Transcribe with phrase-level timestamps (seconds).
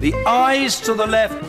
[0.00, 1.44] The eyes to the left.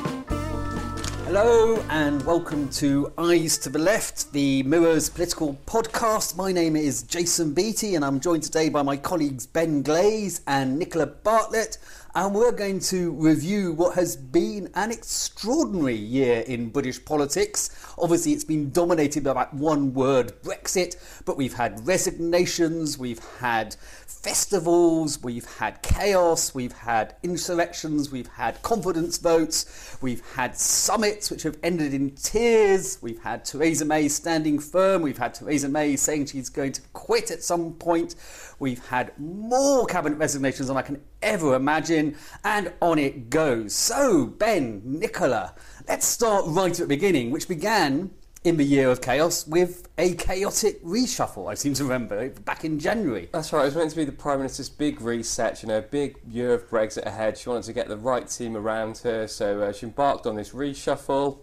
[1.23, 6.35] Hello and welcome to Eyes to the Left, the Mirrors political podcast.
[6.35, 10.77] My name is Jason Beattie and I'm joined today by my colleagues Ben Glaze and
[10.77, 11.77] Nicola Bartlett.
[12.13, 17.69] And we're going to review what has been an extraordinary year in British politics.
[17.97, 23.77] Obviously, it's been dominated by that one word Brexit, but we've had resignations, we've had
[24.21, 31.43] festivals, we've had chaos, we've had insurrections, we've had confidence votes, we've had summits which
[31.43, 36.25] have ended in tears, we've had Theresa May standing firm, we've had Theresa May saying
[36.25, 38.15] she's going to quit at some point,
[38.61, 42.15] we've had more cabinet resignations than I can ever imagine,
[42.45, 43.73] and on it goes.
[43.73, 45.55] So, Ben, Nicola,
[45.87, 48.11] let's start right at the beginning, which began
[48.43, 52.79] in the year of chaos with a chaotic reshuffle, I seem to remember, back in
[52.79, 53.29] January.
[53.33, 56.17] That's right, it was meant to be the Prime Minister's big reset, you know, big
[56.27, 57.37] year of Brexit ahead.
[57.37, 60.51] She wanted to get the right team around her, so uh, she embarked on this
[60.51, 61.39] reshuffle.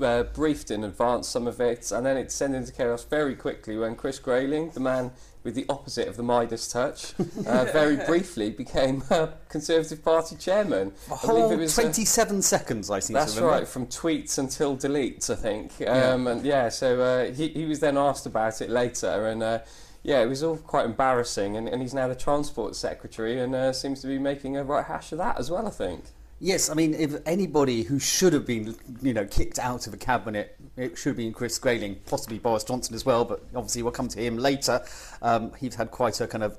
[0.00, 3.78] Uh, briefed in advance some of it, and then it descended into chaos very quickly
[3.78, 5.12] when Chris Grayling, the man
[5.46, 7.14] with the opposite of the Midas touch,
[7.46, 10.92] uh, very briefly became uh, Conservative Party chairman.
[11.08, 15.36] A whole was, 27 uh, seconds, I seem That's right, from tweets until deletes, I
[15.36, 15.72] think.
[15.80, 16.32] Um, yeah.
[16.32, 19.60] And yeah, so uh, he, he was then asked about it later, and uh,
[20.02, 21.56] yeah, it was all quite embarrassing.
[21.56, 24.84] And, and he's now the Transport Secretary and uh, seems to be making a right
[24.84, 26.04] hash of that as well, I think.
[26.38, 29.96] Yes, I mean, if anybody who should have been, you know, kicked out of a
[29.96, 33.92] cabinet, it should have been Chris Grayling, possibly Boris Johnson as well, but obviously we'll
[33.92, 34.84] come to him later.
[35.22, 36.58] Um, he's had quite a kind of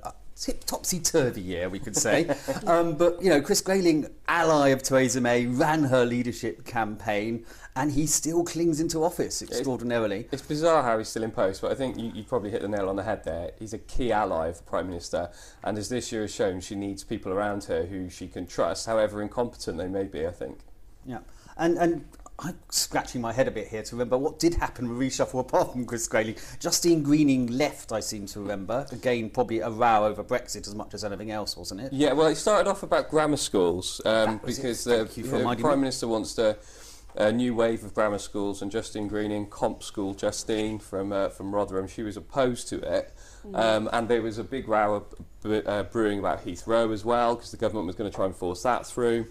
[0.66, 2.30] topsy-turvy year, we could say.
[2.68, 7.46] um, but, you know, Chris Grayling, ally of Theresa May, ran her leadership campaign
[7.78, 10.28] and he still clings into office extraordinarily.
[10.32, 12.68] It's, bizarre how he's still in post, but I think you, you probably hit the
[12.68, 13.52] nail on the head there.
[13.60, 15.30] He's a key ally of the Prime Minister,
[15.64, 18.88] and as this year has shown, she needs people around her who she can trust,
[18.88, 20.58] however incompetent they may be, I think.
[21.06, 21.20] Yeah,
[21.56, 22.06] and, and
[22.40, 25.72] I'm scratching my head a bit here to remember what did happen with reshuffle apart
[25.72, 26.36] from Chris Grayling.
[26.60, 28.86] Justine Greening left, I seem to remember.
[28.92, 31.94] Again, probably a row over Brexit as much as anything else, wasn't it?
[31.94, 36.36] Yeah, well, it started off about grammar schools um, because the, the Prime Minister wants
[36.36, 36.58] to
[37.16, 41.54] a new wave of grammar schools, and Justine Greening, comp school Justine from uh, from
[41.54, 43.14] Rotherham, she was opposed to it.
[43.48, 43.60] Mm.
[43.60, 45.04] Um, and there was a big row
[45.44, 48.36] of, uh, brewing about Heathrow as well, because the government was going to try and
[48.36, 49.26] force that through.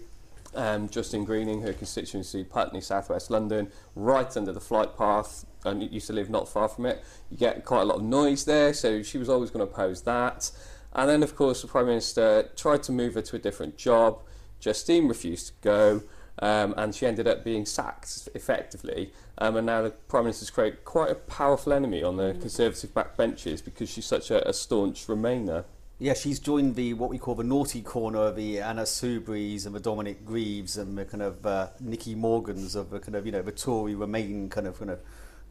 [0.57, 6.07] Um, Justine Greening, her constituency, Putney, southwest London, right under the flight path, and used
[6.07, 7.03] to live not far from it.
[7.29, 10.01] You get quite a lot of noise there, so she was always going to oppose
[10.03, 10.49] that.
[10.93, 14.23] And then, of course, the Prime Minister tried to move her to a different job.
[14.59, 16.01] Justine refused to go
[16.39, 19.11] um, and she ended up being sacked effectively.
[19.37, 22.41] Um, and now the Prime Minister's created quite a powerful enemy on the mm.
[22.41, 25.65] Conservative backbenches because she's such a, a staunch Remainer.
[25.99, 29.73] Yeah, she's joined the what we call the naughty corner, of the Anna Soubrys and
[29.73, 33.31] the Dominic Grieves and the kind of uh, Nicky Morgans of the kind of you
[33.31, 34.99] know the Tory Remain kind of kind of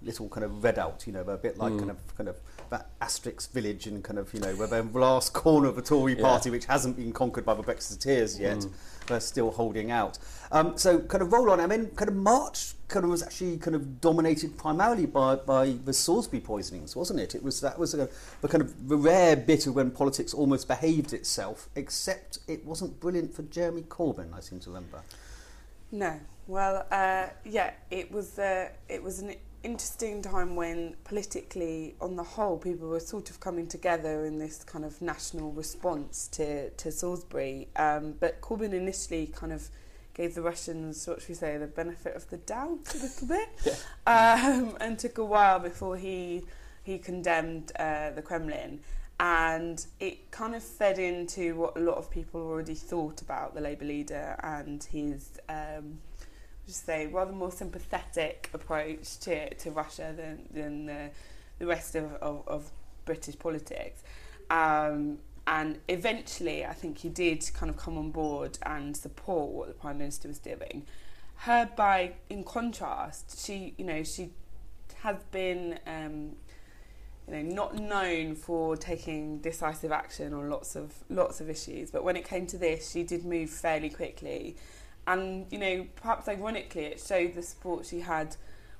[0.02, 1.78] little kind of red out, you know, a bit like mm.
[1.78, 2.36] kind of kind of
[2.70, 6.16] that Asterix village and kind of you know where the last corner of the Tory
[6.16, 8.58] party, which hasn't been conquered by the Brexiteers yet.
[8.58, 8.72] Mm
[9.06, 10.18] they're still holding out.
[10.52, 11.60] Um, so kind of roll on.
[11.60, 15.76] I mean, kind of March kind of was actually kind of dominated primarily by, by
[15.84, 17.34] the Salisbury poisonings, wasn't it?
[17.34, 18.08] It was that was a,
[18.42, 23.00] a kind of the rare bit of when politics almost behaved itself, except it wasn't
[23.00, 24.32] brilliant for Jeremy Corbyn.
[24.34, 25.02] I seem to remember.
[25.90, 26.20] No.
[26.48, 28.38] Well, uh, yeah, it was.
[28.38, 29.34] Uh, it was an
[29.66, 34.62] interesting time when politically, on the whole, people were sort of coming together in this
[34.62, 37.68] kind of national response to, to Salisbury.
[37.74, 39.68] Um, but Corbyn initially kind of
[40.14, 43.48] gave the Russians, what should we say, the benefit of the doubt a little bit,
[44.06, 44.60] yeah.
[44.62, 46.44] um, and took a while before he
[46.84, 48.78] he condemned uh, the Kremlin.
[49.18, 53.60] And it kind of fed into what a lot of people already thought about the
[53.60, 55.98] Labour leader and his um,
[56.66, 61.10] just say rather more sympathetic approach to, to Russia than, than the,
[61.58, 62.70] the rest of, of, of
[63.04, 64.02] British politics.
[64.50, 69.68] Um, and eventually, I think he did kind of come on board and support what
[69.68, 70.84] the Prime Minister was doing.
[71.36, 74.30] Her, by in contrast, she, you know, she
[75.02, 76.32] has been, um,
[77.28, 81.92] you know, not known for taking decisive action on lots of lots of issues.
[81.92, 84.56] But when it came to this, she did move fairly quickly
[85.06, 88.36] and you know perhaps ironically it showed the support she had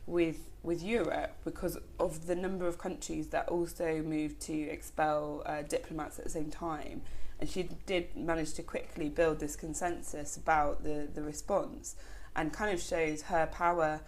[0.07, 5.63] with with Europe because of the number of countries that also moved to expel uh,
[5.63, 7.03] diplomats at the same time.
[7.39, 11.95] And she did manage to quickly build this consensus about the the response
[12.35, 14.01] and kind of shows her power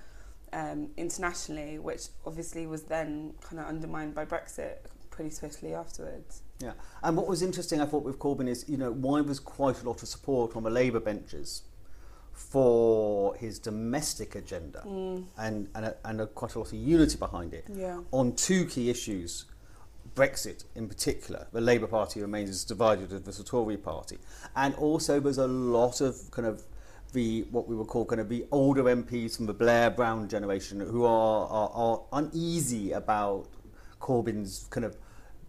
[0.53, 4.79] um, internationally which obviously was then kind of undermined by Brexit
[5.11, 6.43] pretty swiftly afterwards.
[6.61, 6.73] Yeah,
[7.03, 9.89] and what was interesting, I thought, with Corbyn is, you know, why was quite a
[9.89, 11.63] lot of support on the Labour benches
[12.39, 15.25] for his domestic agenda mm.
[15.37, 17.99] and, and, a, and a, quite a lot of unity behind it yeah.
[18.13, 19.45] on two key issues.
[20.15, 24.19] Brexit in particular, the Labour Party remains as divided as the Tory Party,
[24.57, 26.63] and also there's a lot of kind of
[27.13, 30.81] the what we would call kind of the older MPs from the Blair Brown generation
[30.81, 33.47] who are, are, are uneasy about
[34.01, 34.97] Corbyn's kind of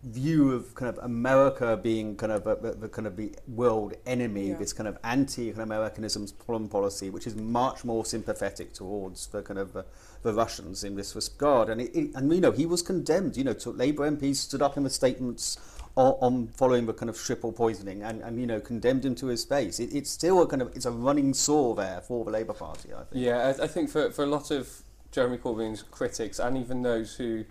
[0.03, 4.49] view of kind of America being kind of a, the kind of the world enemy,
[4.49, 4.55] yeah.
[4.55, 9.75] this kind of anti-Americanism foreign policy, which is much more sympathetic towards the kind of
[9.75, 9.83] uh,
[10.23, 11.69] the Russians in this regard.
[11.69, 13.35] And it, it, and you know he was condemned.
[13.35, 15.57] You know, to Labour MPs stood up in the statements
[15.95, 19.27] on, on following the kind of Skripal poisoning and, and you know condemned him to
[19.27, 19.79] his face.
[19.79, 22.93] It, it's still a kind of it's a running sore there for the Labour Party.
[22.93, 23.07] I think.
[23.11, 24.81] Yeah, I, I think for for a lot of
[25.11, 27.43] Jeremy Corbyn's critics and even those who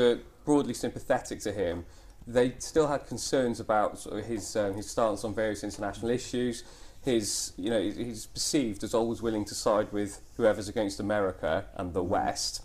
[0.00, 1.84] were broadly sympathetic to him,
[2.26, 6.64] they still had concerns about sort of his um, his stance on various international issues.
[7.04, 11.92] His, you know, he's perceived as always willing to side with whoever's against America and
[11.94, 12.62] the West.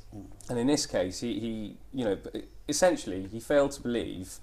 [0.48, 2.18] And in this case, he, he you know,
[2.70, 4.38] essentially he failed to believe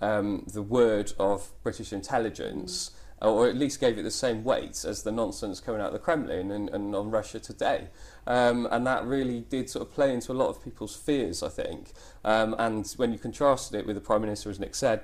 [0.00, 5.02] um, the word of British intelligence or at least gave it the same weight as
[5.02, 7.88] the nonsense coming out of the Kremlin and, and on Russia today.
[8.26, 11.48] Um, and that really did sort of play into a lot of people's fears, I
[11.48, 11.92] think.
[12.24, 15.02] Um, and when you contrasted it with the Prime Minister, as Nick said,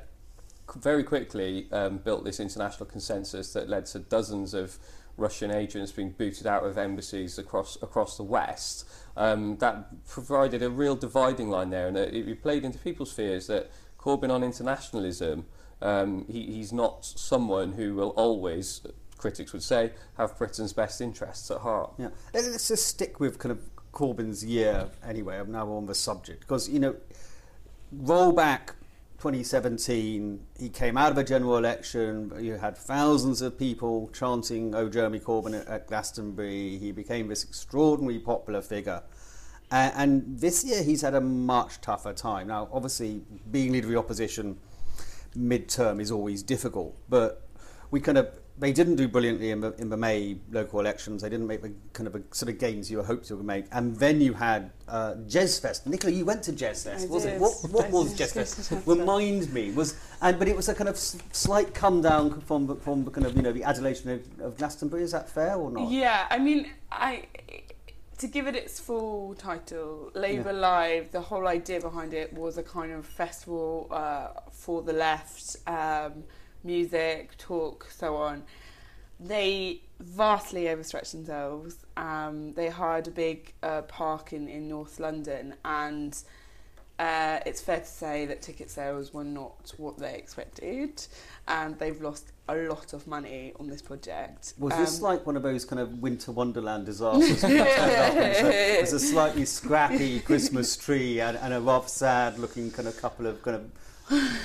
[0.75, 4.79] very quickly um, built this international consensus that led to dozens of
[5.17, 8.87] Russian agents being booted out of embassies across across the West.
[9.17, 13.47] Um, that provided a real dividing line there, and it, it played into people's fears
[13.47, 15.47] that Corbyn on internationalism
[15.83, 18.83] um, he, he's not someone who will always,
[19.19, 21.93] critics would say, have Britain's best interests at heart.
[21.99, 23.61] Yeah, let's just stick with kind of
[23.93, 25.39] Corbyn's year anyway.
[25.39, 26.97] I'm now on the subject because you know,
[27.93, 28.75] roll back
[29.19, 32.33] 2017, he came out of a general election.
[32.39, 36.77] You had thousands of people chanting "Oh, Jeremy Corbyn" at, Glastonbury.
[36.79, 39.03] He became this extraordinarily popular figure.
[39.71, 42.49] Uh, and this year, he's had a much tougher time.
[42.49, 44.59] Now, obviously, being leader of the opposition
[45.37, 46.97] midterm is always difficult.
[47.09, 47.47] But
[47.91, 48.29] we kind of
[48.59, 51.23] they didn't do brilliantly in the, in the May local elections.
[51.23, 53.67] They didn't make the kind of a, sort of gains you were hoped to make.
[53.71, 55.87] And then you had uh, Jezfest.
[55.87, 57.39] Nicola, you went to Jezfest, was it?
[57.39, 58.87] What, what was Jezfest?
[58.87, 59.73] Remind me.
[59.73, 63.27] Was and but it was a kind of slight come down from from the kind
[63.27, 65.03] of you know the adulation of, of Glastonbury.
[65.03, 65.91] Is that fair or not?
[65.91, 67.25] Yeah, I mean, I
[68.19, 70.59] to give it its full title, Labour yeah.
[70.59, 75.57] Live, the whole idea behind it was a kind of festival uh, for the left,
[75.67, 76.25] um,
[76.65, 78.45] music, talk, so on.
[79.21, 81.77] They vastly overstretched themselves.
[81.97, 86.17] Um, they hired a big uh, park in, in North London, and
[86.99, 91.07] uh, it's fair to say that ticket sales were not what they expected,
[91.47, 94.55] and they've lost a lot of money on this project.
[94.59, 97.41] Was um, this like one of those kind of winter wonderland disasters?
[97.43, 103.43] There's a slightly scrappy Christmas tree and, and, a rough, sad-looking kind of couple of
[103.43, 103.71] kind of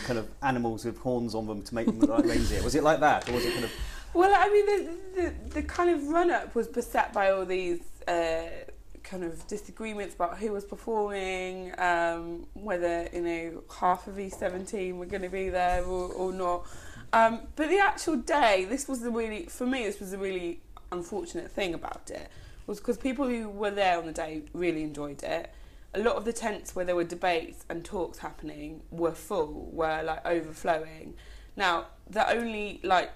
[0.06, 2.64] kind of animals with horns on them to make them look like reindeer.
[2.64, 3.72] Was it like that, or was it kind of?
[4.14, 7.80] Well, I mean, the the, the kind of run-up was beset by all these.
[8.08, 8.42] Uh,
[9.12, 15.06] kind of disagreements about who was performing, um, whether you know half of E17 were
[15.06, 16.66] going to be there or, or not.
[17.12, 20.62] Um, but the actual day, this was the really, for me, this was the really
[20.94, 22.30] unfortunate thing about it,
[22.68, 25.54] was because people who were there on the day really enjoyed it.
[25.94, 30.02] A lot of the tents where there were debates and talks happening were full, were
[30.04, 31.16] like overflowing.
[31.58, 33.12] Now, the only like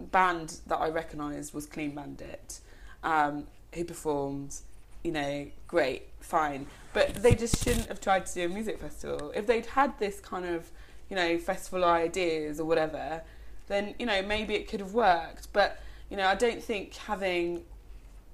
[0.00, 2.58] band that I recognised was Clean Bandit,
[3.04, 4.56] um, who performed,
[5.02, 6.66] you know, great, fine.
[6.92, 9.32] But they just shouldn't have tried to do a music festival.
[9.34, 10.70] If they'd had this kind of
[11.08, 13.22] you know, festival ideas or whatever,
[13.66, 15.52] then, you know, maybe it could have worked.
[15.52, 17.64] But, you know, I don't think having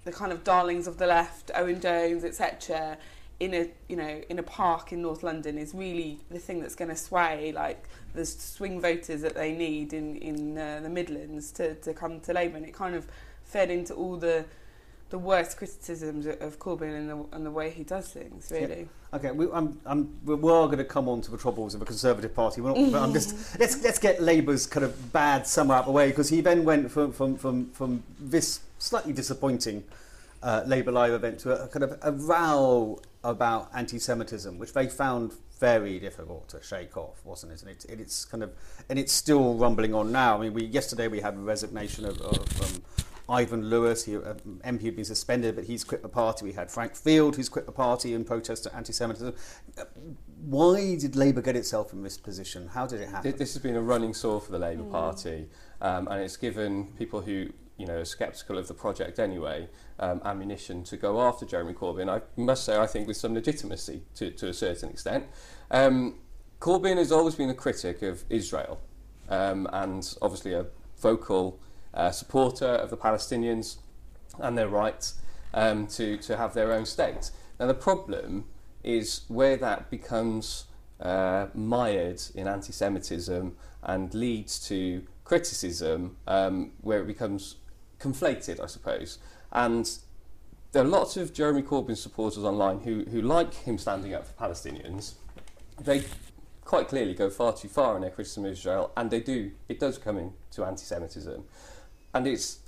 [0.04, 2.99] the kind of darlings of the left, Owen Jones, etc.,
[3.40, 6.76] in a you know in a park in North London is really the thing that's
[6.76, 11.50] going to sway like the swing voters that they need in in uh, the Midlands
[11.50, 13.09] to to come to Labour, and it kind of
[13.42, 14.44] fed into all the
[15.14, 18.80] the worst criticisms of Corbyn and the, and the way he does things, really.
[19.12, 19.16] Yeah.
[19.16, 22.35] Okay, we, I'm, I'm, we're going to come on to the troubles of the Conservative
[22.35, 22.61] Party.
[22.61, 25.92] Not, but I'm just let's let's get Labour's kind of bad summer out of the
[25.92, 29.85] way because he then went from from from, from this slightly disappointing
[30.42, 34.88] uh, Labour Live event to a, a kind of a row about anti-Semitism, which they
[34.88, 37.62] found very difficult to shake off, wasn't it?
[37.62, 38.50] And it, it, it's kind of
[38.88, 40.38] and it's still rumbling on now.
[40.38, 42.83] I mean, we yesterday we had a resignation of, of um,
[43.28, 46.45] Ivan Lewis, he, uh, MP who'd been suspended, but he's quit the party.
[46.45, 49.35] We had Frank Field, who's quit the party in protest to anti-Semitism.
[49.78, 49.85] Uh,
[50.45, 52.69] why did Labour get itself in this position?
[52.69, 53.35] How did it happen?
[53.37, 54.90] This has been a running sore for the Labour mm.
[54.90, 55.49] Party,
[55.81, 60.21] um, and it's given people who you know, are sceptical of the project anyway, um,
[60.25, 62.09] ammunition to go after Jeremy Corbyn.
[62.09, 65.25] I must say, I think with some legitimacy to, to a certain extent.
[65.71, 66.16] Um,
[66.61, 68.81] Corbyn has always been a critic of Israel
[69.28, 70.66] um, and obviously a
[70.99, 71.59] vocal
[71.94, 73.78] uh, supporter of the Palestinians
[74.38, 75.12] and their right
[75.52, 77.30] um, to, to have their own state.
[77.58, 78.46] Now, the problem
[78.82, 80.66] is where that becomes
[81.00, 87.56] uh, mired in anti Semitism and leads to criticism, um, where it becomes
[87.98, 89.18] conflated, I suppose.
[89.52, 89.90] And
[90.72, 94.32] there are lots of Jeremy Corbyn supporters online who, who like him standing up for
[94.32, 95.14] Palestinians.
[95.80, 96.04] They
[96.64, 99.52] quite clearly go far too far in their criticism of Israel, and they do.
[99.68, 101.44] It does come into anti-Semitism,
[102.14, 102.61] and it's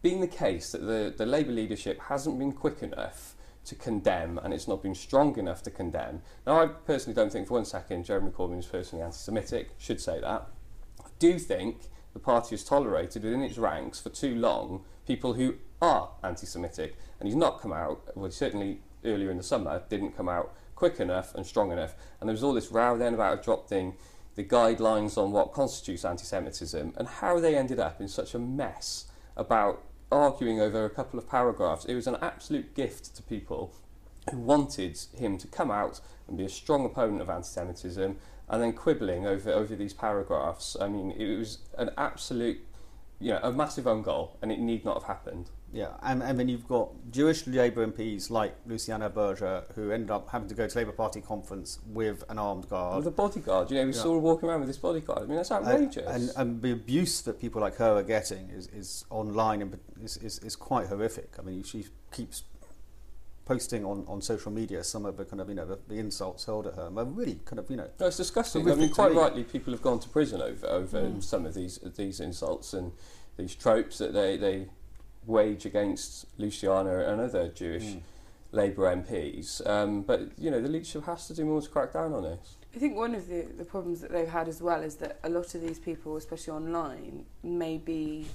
[0.00, 3.34] been the case that the, the Labour leadership hasn't been quick enough
[3.64, 6.22] to condemn, and it's not been strong enough to condemn.
[6.46, 9.70] Now, I personally don't think for one second Jeremy Corbyn is personally anti-Semitic.
[9.78, 10.48] Should say that.
[11.00, 15.56] I do think the party has tolerated within its ranks for too long people who
[15.80, 18.02] are anti-Semitic, and he's not come out.
[18.14, 21.94] Well, certainly earlier in the summer didn't come out quick enough and strong enough.
[22.20, 23.94] And there was all this row then about a drop adopting
[24.34, 29.06] the guidelines on what constitutes anti-Semitism and how they ended up in such a mess
[29.36, 31.84] about arguing over a couple of paragraphs.
[31.84, 33.74] It was an absolute gift to people
[34.30, 38.16] who wanted him to come out and be a strong opponent of anti-Semitism
[38.48, 40.76] and then quibbling over, over these paragraphs.
[40.80, 42.60] I mean, it was an absolute,
[43.20, 45.50] you know, a massive own goal and it need not have happened.
[45.74, 50.28] Yeah, and, and then you've got Jewish Labour MPs like Luciana Berger who ended up
[50.30, 52.98] having to go to Labour Party conference with an armed guard.
[52.98, 54.00] With a bodyguard, you know, we yeah.
[54.00, 55.24] saw her walking around with this bodyguard.
[55.24, 56.06] I mean, that's outrageous.
[56.06, 59.78] And, and, and, the abuse that people like her are getting is, is online and
[60.00, 61.34] is, is, is quite horrific.
[61.40, 62.44] I mean, she keeps
[63.44, 66.44] posting on, on social media some of the kind of you know the, the insults
[66.44, 66.86] hurled at her.
[66.86, 67.88] And really kind of you know.
[67.98, 68.70] No, it's disgusting.
[68.70, 71.22] I mean, quite rightly, people have gone to prison over over mm.
[71.22, 72.92] some of these these insults and
[73.36, 74.68] these tropes that they they
[75.26, 78.00] wage against Luciana and other Jewish mm.
[78.52, 79.66] Labour MPs.
[79.68, 82.56] Um, but you know, the leadership has to do more to crack down on this.
[82.74, 85.28] I think one of the, the problems that they've had as well is that a
[85.28, 88.26] lot of these people, especially online, may be,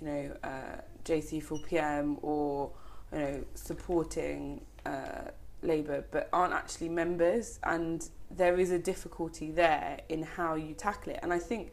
[0.00, 2.70] you know, uh, JC4PM or
[3.12, 5.30] you know supporting uh,
[5.62, 11.12] Labour, but aren't actually members, and there is a difficulty there in how you tackle
[11.12, 11.20] it.
[11.22, 11.72] And I think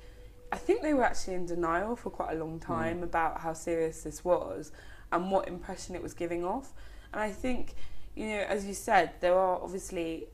[0.55, 2.73] I think they were actually in denial for quite a long hmm.
[2.73, 3.03] time mm.
[3.03, 4.71] about how serious this was
[5.11, 6.71] and what impression it was giving off.
[7.11, 7.75] And I think,
[8.15, 10.27] you know, as you said, there are obviously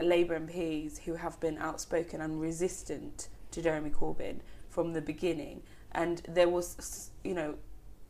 [0.00, 4.40] Labour MPs who have been outspoken and resistant to Jeremy Corbyn
[4.70, 5.62] from the beginning.
[5.92, 7.56] And there was, you know,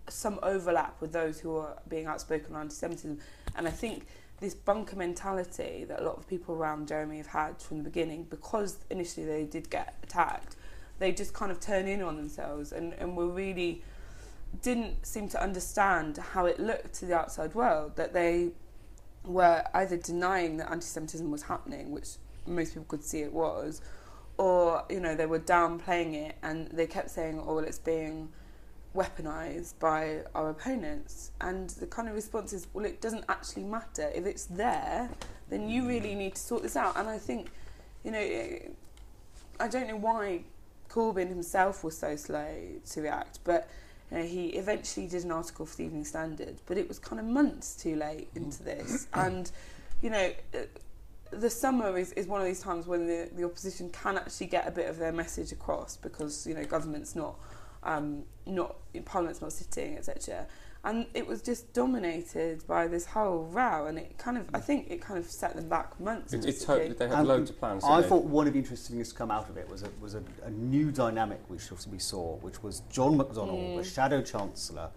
[0.08, 3.18] some overlap with those who are being outspoken on anti Semitism.
[3.56, 4.06] And I think
[4.38, 8.22] this bunker mentality that a lot of people around Jeremy have had from the beginning,
[8.30, 10.54] because initially they did get attacked,
[10.98, 13.82] they just kind of turn in on themselves and, and were really
[14.62, 18.50] didn't seem to understand how it looked to the outside world that they
[19.24, 22.10] were either denying that anti-Semitism was happening, which
[22.46, 23.80] most people could see it was,
[24.38, 28.28] or you know they were downplaying it and they kept saying, "Oh, well, it's being
[28.94, 34.10] weaponized by our opponents." And the kind of response is, "Well, it doesn't actually matter
[34.14, 35.10] if it's there.
[35.48, 37.50] Then you really need to sort this out." And I think,
[38.04, 38.58] you know,
[39.58, 40.44] I don't know why
[40.96, 42.48] Corbyn himself was so slow
[42.90, 43.68] to react, but
[44.10, 47.20] you know, he eventually did an article for the Evening Standard, but it was kind
[47.20, 49.06] of months too late into this.
[49.14, 49.50] and,
[50.00, 50.58] you know, uh,
[51.30, 54.66] the summer is, is one of these times when the, the opposition can actually get
[54.66, 57.34] a bit of their message across because, you know, government's not,
[57.82, 60.46] um, not, parliament's not sitting, etc
[60.86, 64.88] and it was just dominated by this whole row, and it kind of, I think,
[64.88, 66.32] it kind of set them back months.
[66.32, 67.82] It, it totally, they had loads of plans.
[67.84, 70.14] I thought one of the interesting things to come out of it was a, was
[70.14, 73.76] a, a new dynamic which we saw, which was John McDonnell, mm.
[73.76, 74.90] the Shadow Chancellor,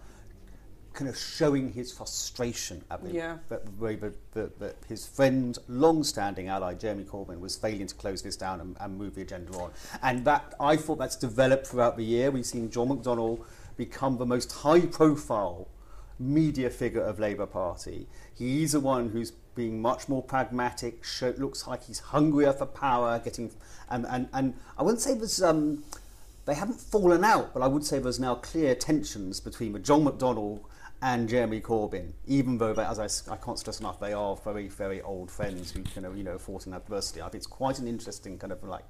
[0.92, 3.38] kind of showing his frustration at the yeah.
[3.80, 8.36] way that, that, that, his friend, long-standing ally Jeremy Corbyn, was failing to close this
[8.36, 9.72] down and, and move the agenda on.
[10.04, 12.30] And that I thought that's developed throughout the year.
[12.30, 13.40] We've seen John McDonnell
[13.76, 15.66] become the most high-profile
[16.20, 18.06] media figure of Labour Party.
[18.32, 21.02] He's the one who's being much more pragmatic.
[21.04, 23.18] Show, looks like he's hungrier for power.
[23.18, 23.50] Getting
[23.88, 25.82] and and, and I wouldn't say there's um,
[26.44, 30.60] they haven't fallen out, but I would say there's now clear tensions between John McDonnell
[31.02, 34.68] and Jeremy Corbyn, even though, they, as I, I can't stress enough, they are very,
[34.68, 37.22] very old friends who kind of, you know, fought in adversity.
[37.22, 38.84] I think it's quite an interesting kind of like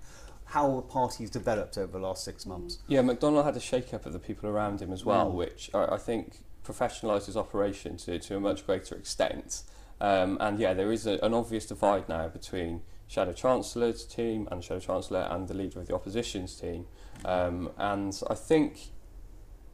[0.44, 2.78] how the party's developed over the last six months.
[2.88, 5.34] Yeah, McDonnell had a shake-up of the people around him as well, mm.
[5.34, 9.62] which I, I think professionalised his operation to, to a much greater extent.
[10.00, 14.62] Um, and yeah, there is a, an obvious divide now between Shadow Chancellor's team and
[14.62, 16.86] Shadow Chancellor and the leader of the opposition's team.
[17.24, 18.90] Um, and I think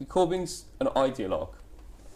[0.05, 1.53] Corbyn's an ideologue.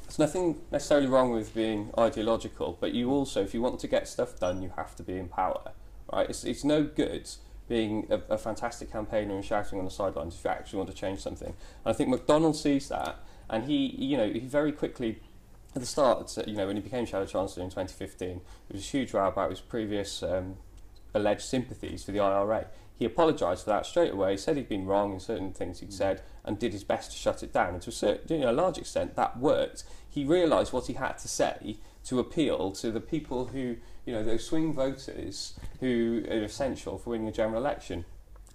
[0.04, 4.08] There's nothing necessarily wrong with being ideological, but you also, if you want to get
[4.08, 5.72] stuff done, you have to be in power,
[6.12, 6.30] right?
[6.30, 7.30] It's, it's no good
[7.72, 10.96] being a, a fantastic campaigner and shouting on the sidelines if you actually want to
[10.96, 11.48] change something.
[11.48, 15.22] And I think McDonnell sees that, and he, you know, he very quickly
[15.74, 18.40] at the start, you know, when he became Shadow Chancellor in 2015, there
[18.74, 20.58] was a huge row about his previous um,
[21.14, 22.68] alleged sympathies for the IRA.
[22.94, 26.24] He apologised for that straight away, said he'd been wrong in certain things he'd said,
[26.44, 27.76] and did his best to shut it down.
[27.76, 29.86] And to a, certain, you know, a large extent, that worked.
[30.10, 34.24] He realised what he had to say to appeal to the people who, you know,
[34.24, 38.06] those swing voters who are essential for winning a general election.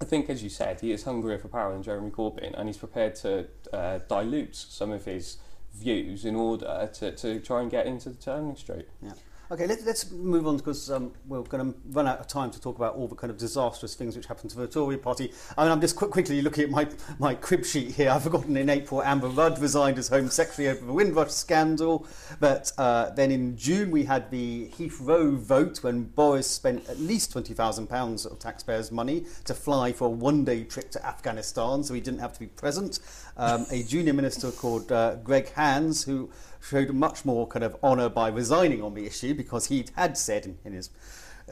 [0.01, 2.77] I think, as you said, he is hungrier for power than Jeremy Corbyn, and he's
[2.77, 5.39] prepared to uh, dilute some of his
[5.75, 8.89] views in order to, to try and get into the turning straight.
[9.03, 9.13] Yeah.
[9.49, 12.61] Okay, let, us move on because um, we're going to run out of time to
[12.61, 15.33] talk about all the kind of disastrous things which happened to the Tory party.
[15.57, 16.89] I mean, I'm just quick, quickly looking at my,
[17.21, 18.11] my crib sheet here.
[18.11, 22.09] I've forgotten in April, Amber Rudd resigned as Home Secretary over the Windrush scandal.
[22.41, 27.33] But uh, then in June, we had the Heathrow vote when Boris spent at least
[27.33, 32.01] £20,000 of taxpayers' money to fly for a one day trip to Afghanistan, so he
[32.01, 32.99] didn't have to be present.
[33.37, 38.09] Um, a junior minister called uh, Greg Hands, who showed much more kind of honour
[38.09, 40.91] by resigning on the issue because he had said in, in his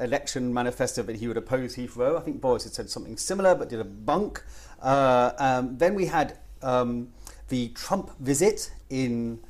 [0.00, 2.16] election manifesto that he would oppose Heathrow.
[2.16, 4.42] I think Boris had said something similar but did a bunk.
[4.82, 7.08] Uh, um, then we had um,
[7.48, 9.40] the Trump visit in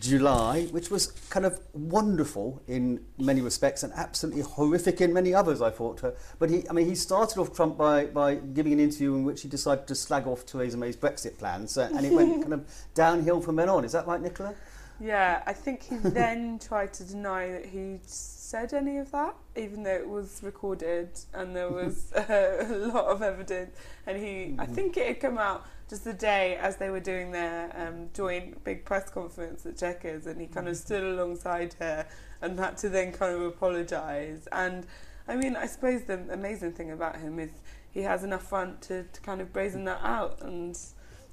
[0.00, 5.60] July, which was kind of wonderful in many respects and absolutely horrific in many others,
[5.60, 6.02] I thought.
[6.38, 9.42] But he, I mean, he started off Trump by, by giving an interview in which
[9.42, 12.66] he decided to slag off Theresa May's Brexit plans, uh, and it went kind of
[12.94, 13.84] downhill from then on.
[13.84, 14.54] Is that right, Nicola?
[15.00, 19.82] Yeah, I think he then tried to deny that he said any of that, even
[19.82, 23.76] though it was recorded and there was uh, a lot of evidence.
[24.06, 24.74] And he, I mm-hmm.
[24.74, 28.62] think it had come out just the day as they were doing their um, joint
[28.62, 30.86] big press conference at Chequers, and he kind of mm-hmm.
[30.86, 32.06] stood alongside her
[32.40, 34.46] and had to then kind of apologise.
[34.52, 34.86] And
[35.26, 37.50] I mean, I suppose the amazing thing about him is
[37.90, 40.78] he has enough front to, to kind of brazen that out and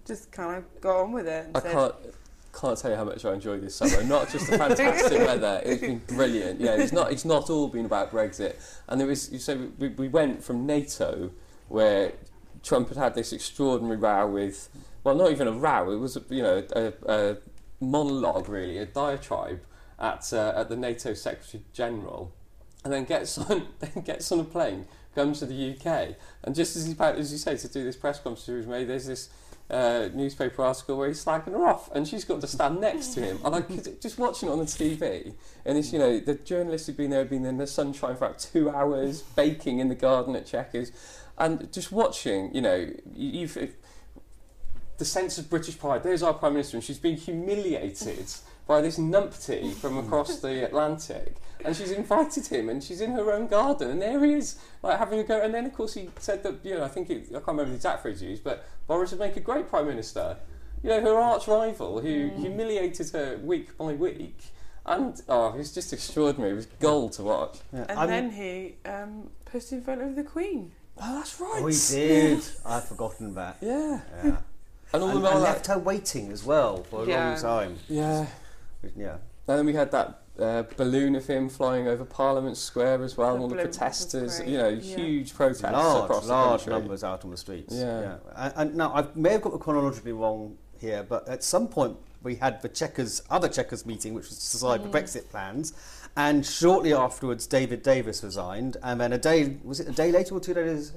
[0.05, 1.51] just kind of go on with it.
[1.53, 1.95] I said, can't
[2.59, 4.03] can't tell you how much I enjoyed this summer.
[4.03, 6.59] Not just the fantastic weather; it's been brilliant.
[6.59, 7.11] Yeah, it's not.
[7.11, 8.55] It's not all been about Brexit.
[8.87, 9.31] And there was.
[9.31, 11.29] You say we, we went from NATO,
[11.67, 12.13] where
[12.67, 14.69] Trump had had this extraordinary row with.
[15.03, 15.89] Well, not even a row.
[15.91, 17.37] It was, you know, a, a
[17.79, 19.61] monologue really, a diatribe
[19.99, 22.33] at uh, at the NATO Secretary General,
[22.83, 26.75] and then gets on then gets on a plane, comes to the UK, and just
[26.75, 29.29] as he's about, as you say, to do this press conference, made there's this
[29.69, 33.21] uh, newspaper article where he's slagging her off, and she's got to stand next to
[33.21, 33.39] him.
[33.43, 35.33] And I could, just watching it on the TV,
[35.65, 38.25] and it's you know the journalists who've been there, have been in the sunshine for
[38.25, 40.91] about two hours, baking in the garden at Chequers,
[41.37, 43.69] and just watching, you know, you, have
[44.97, 46.03] the sense of British pride.
[46.03, 48.27] There's our prime minister, and she's been humiliated
[48.65, 51.35] by this numpty from across the Atlantic.
[51.63, 54.97] And she's invited him, and she's in her own garden, and there he is, like
[54.97, 55.41] having a go.
[55.41, 57.69] And then, of course, he said that you know, I think it, I can't remember
[57.69, 60.37] the exact phrase he used, but Boris would make a great prime minister.
[60.83, 62.39] You know, her arch rival who mm.
[62.39, 64.39] humiliated her week by week.
[64.85, 66.53] And oh, it was just extraordinary.
[66.53, 67.57] It was gold to watch.
[67.73, 67.85] Yeah.
[67.89, 70.71] And I'm then he um, pushed in front of the Queen.
[71.01, 71.61] Oh, that's right.
[71.61, 72.43] Oh, he did.
[72.65, 73.57] I'd forgotten that.
[73.61, 74.01] Yeah.
[74.23, 74.37] Yeah.
[74.93, 77.29] And, all and, and left her waiting as well for a yeah.
[77.29, 77.77] long time.
[77.89, 78.25] Yeah.
[78.95, 79.17] Yeah.
[79.47, 83.29] And then we had that uh, balloon of him flying over Parliament Square as well,
[83.29, 84.95] the and all the protesters, you know, yeah.
[84.95, 86.81] huge protests large, across large the country.
[86.81, 87.75] numbers out on the streets.
[87.75, 88.01] Yeah.
[88.01, 88.17] yeah.
[88.35, 91.97] And, and now, I may have got the chronologically wrong here, but at some point
[92.23, 94.91] we had the Chequers, other Chequers meeting, which was to decide mm.
[94.91, 95.73] the Brexit plans,
[96.17, 100.33] and shortly afterwards David Davis resigned, and then a day, was it a day later
[100.35, 100.91] or two days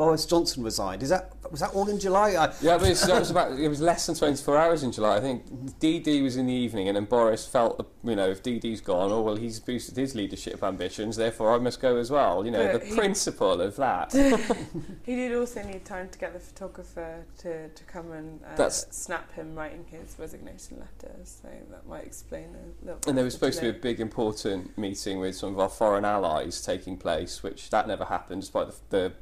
[0.00, 1.02] Boris Johnson resigned.
[1.02, 2.30] Is that was that all in July?
[2.30, 5.18] I yeah, but it was about it was less than 24 hours in July.
[5.18, 5.44] I think
[5.78, 9.20] DD was in the evening, and then Boris felt you know if DD's gone, oh
[9.20, 12.46] well, he's boosted his leadership ambitions, therefore I must go as well.
[12.46, 14.12] You know but the he, principle of that.
[15.04, 19.30] he did also need time to get the photographer to, to come and uh, snap
[19.34, 23.00] him writing his resignation letter, so that might explain a little.
[23.06, 23.72] And there was supposed delay.
[23.72, 27.68] to be a big important meeting with some of our foreign allies taking place, which
[27.68, 29.12] that never happened, despite the, the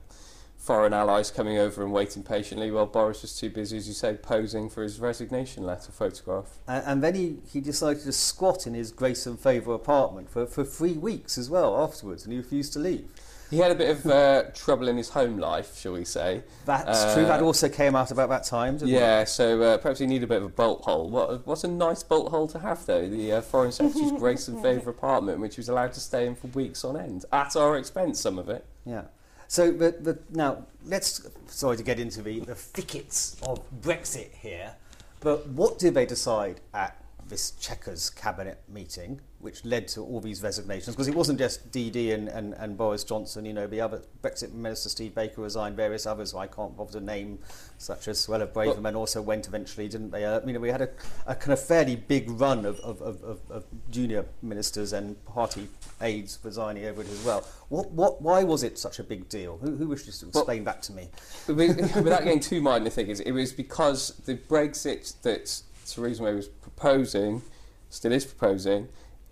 [0.69, 4.15] foreign allies coming over and waiting patiently while Boris was too busy, as you say,
[4.15, 6.59] posing for his resignation letter photograph.
[6.69, 10.45] And, and then he, he decided to squat in his Grace and Favour apartment for,
[10.45, 13.09] for three weeks as well afterwards, and he refused to leave.
[13.51, 16.43] He had a bit of uh, trouble in his home life, shall we say.
[16.67, 17.25] That's uh, true.
[17.25, 19.31] That also came out about that time, yeah, it?
[19.31, 21.09] so uh, perhaps he needed a bit of a bolt hole.
[21.09, 23.09] What, what's a nice bolt hole to have, though?
[23.09, 26.35] The uh, Foreign Secretary's Grace and Favour apartment, which he was allowed to stay in
[26.35, 28.67] for weeks on end, at our expense, some of it.
[28.85, 29.05] Yeah.
[29.49, 34.75] So, but, now let's sorry to get into the, the thickets of Brexit here.
[35.21, 40.43] But what did they decide at this Chequers cabinet meeting, which led to all these
[40.43, 44.03] resignations, because it wasn't just DD and, and, and Boris Johnson, you know, the other
[44.23, 47.39] Brexit Minister Steve Baker resigned, various others who I can't bother to name,
[47.79, 50.25] such as Suella Braverman also went eventually, didn't they?
[50.25, 50.89] Uh, you know, we had a,
[51.27, 55.69] a kind of fairly big run of, of, of, of junior ministers and party
[56.01, 57.47] aides resigning over it as well.
[57.69, 59.59] What, what, why was it such a big deal?
[59.59, 61.09] Who, who wishes to explain well, that to me?
[61.49, 65.63] Without getting too mind, I think it was because the Brexit that
[65.95, 67.43] Theresa May was proposing,
[67.91, 68.89] still is proposing,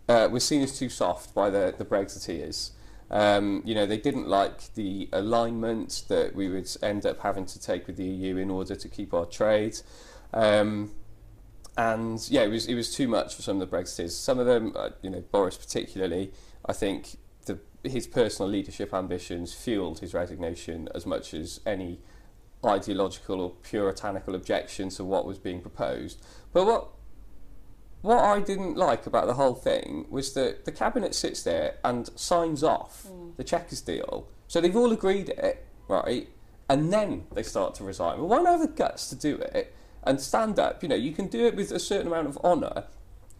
[0.08, 2.70] uh, was seen as too soft by the, the Brexiteers.
[3.10, 7.60] Um, you know, they didn't like the alignment that we would end up having to
[7.60, 9.78] take with the EU in order to keep our trade.
[10.32, 10.92] Um,
[11.76, 14.10] and yeah, it was it was too much for some of the Brexiteers.
[14.10, 16.32] Some of them, uh, you know, Boris particularly,
[16.64, 22.00] I think the, his personal leadership ambitions fueled his resignation as much as any
[22.66, 26.22] ideological or puritanical objection to what was being proposed.
[26.52, 26.88] But what
[28.02, 32.08] what I didn't like about the whole thing was that the cabinet sits there and
[32.14, 33.36] signs off mm.
[33.36, 34.28] the Chequers deal.
[34.46, 36.28] So they've all agreed it, right?
[36.68, 38.18] And then they start to resign.
[38.18, 39.74] Well, why not have the guts to do it
[40.04, 40.84] and stand up?
[40.84, 42.84] You know, you can do it with a certain amount of honour.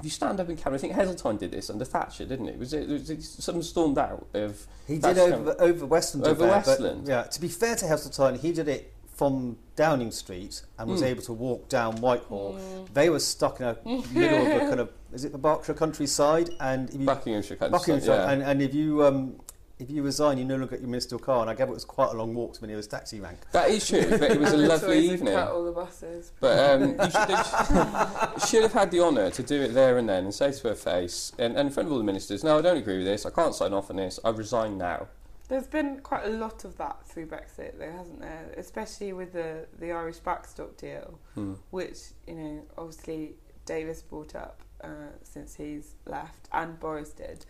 [0.01, 2.59] If you stand up in cabinet, I think Heseltine did this under Thatcher, didn't it?
[2.59, 4.67] Was it, was it someone stormed out of?
[4.87, 6.27] He did over, over Westland.
[6.27, 7.07] Over Westland.
[7.07, 7.23] Yeah.
[7.23, 11.07] To be fair to Heseltine, he did it from Downing Street and was mm.
[11.07, 12.55] able to walk down Whitehall.
[12.55, 12.95] Mm.
[12.95, 16.51] They were stuck in a middle of a kind of is it the Berkshire countryside
[16.61, 17.71] and if you, Buckinghamshire countryside.
[17.71, 18.31] Buckinghamshire, yeah.
[18.31, 19.41] and, and if you um,
[19.79, 21.43] if you resign, you no longer get your ministerial car.
[21.43, 23.39] And I gather it was quite a long walk to the nearest taxi rank.
[23.53, 25.35] That is true, but it was a lovely evening.
[25.35, 26.33] Cut all the buses.
[26.41, 30.09] But um, you should have, should have had the honour to do it there and
[30.09, 32.59] then and say to her face and, and in front of all the ministers, no,
[32.59, 33.27] I don't agree with this.
[33.27, 34.19] I can't sign off on this.
[34.25, 35.09] I resign now.
[35.49, 38.53] There's been quite a lot of that through Brexit, though, hasn't there?
[38.57, 41.55] Especially with the, the Irish backstop deal, hmm.
[41.71, 47.45] which, you know, obviously Davis brought up uh, since he's left, and Boris did.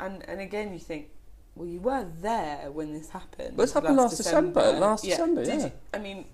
[0.00, 1.08] And and again, you think,
[1.54, 3.56] well, you were there when this happened.
[3.56, 4.60] This happened last, last December.
[4.60, 4.80] December.
[4.80, 5.10] Last yeah.
[5.10, 5.66] December, did yeah.
[5.66, 6.24] You, I mean,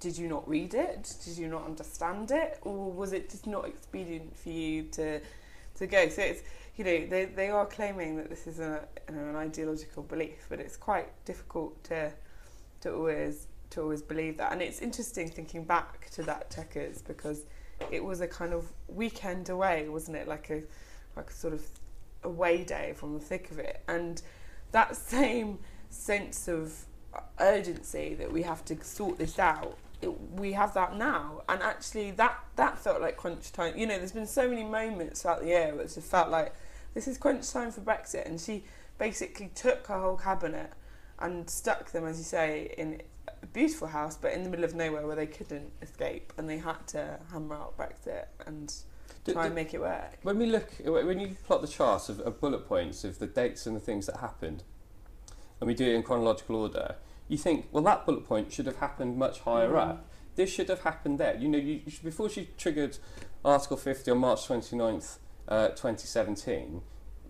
[0.00, 1.14] did you not read it?
[1.24, 2.58] Did you not understand it?
[2.62, 5.20] Or was it just not expedient for you to
[5.76, 6.08] to go?
[6.08, 6.42] So it's
[6.76, 10.46] you know, they, they are claiming that this is a, you know, an ideological belief,
[10.48, 12.12] but it's quite difficult to
[12.80, 14.52] to always to always believe that.
[14.52, 17.44] And it's interesting thinking back to that Chequers because
[17.90, 20.26] it was a kind of weekend away, wasn't it?
[20.26, 20.62] Like a
[21.16, 21.64] like a sort of
[22.24, 24.20] away day from the thick of it, and
[24.72, 25.60] that same
[25.90, 26.86] sense of
[27.38, 29.78] urgency that we have to sort this out
[30.36, 33.76] we have that now, and actually that that felt like crunch time.
[33.76, 36.54] You know, there's been so many moments throughout the year which have felt like
[36.94, 38.64] this is crunch time for Brexit, and she
[38.98, 40.72] basically took her whole cabinet
[41.18, 43.02] and stuck them, as you say, in
[43.42, 46.58] a beautiful house, but in the middle of nowhere where they couldn't escape, and they
[46.58, 48.72] had to hammer out Brexit and
[49.26, 50.18] try and make it work.
[50.22, 53.66] When we look, when you plot the chart of, of bullet points of the dates
[53.66, 54.62] and the things that happened,
[55.60, 56.96] and we do it in chronological order
[57.28, 59.78] you think, well, that bullet point should have happened much higher mm.
[59.78, 60.06] up.
[60.36, 61.36] This should have happened there.
[61.36, 62.98] You know, you, you should, before she triggered
[63.44, 66.82] Article 50 on March 29th, uh, 2017,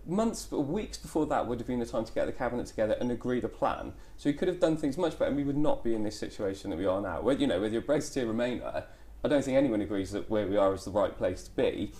[0.07, 2.95] months or weeks before that would have been the time to get the cabinet together
[2.99, 3.93] and agree the plan.
[4.17, 6.17] So we could have done things much better, and we would not be in this
[6.17, 7.21] situation that we are now.
[7.21, 8.83] Where, you know, with your Brexiteer Remainer,
[9.23, 11.91] I don't think anyone agrees that where we are is the right place to be.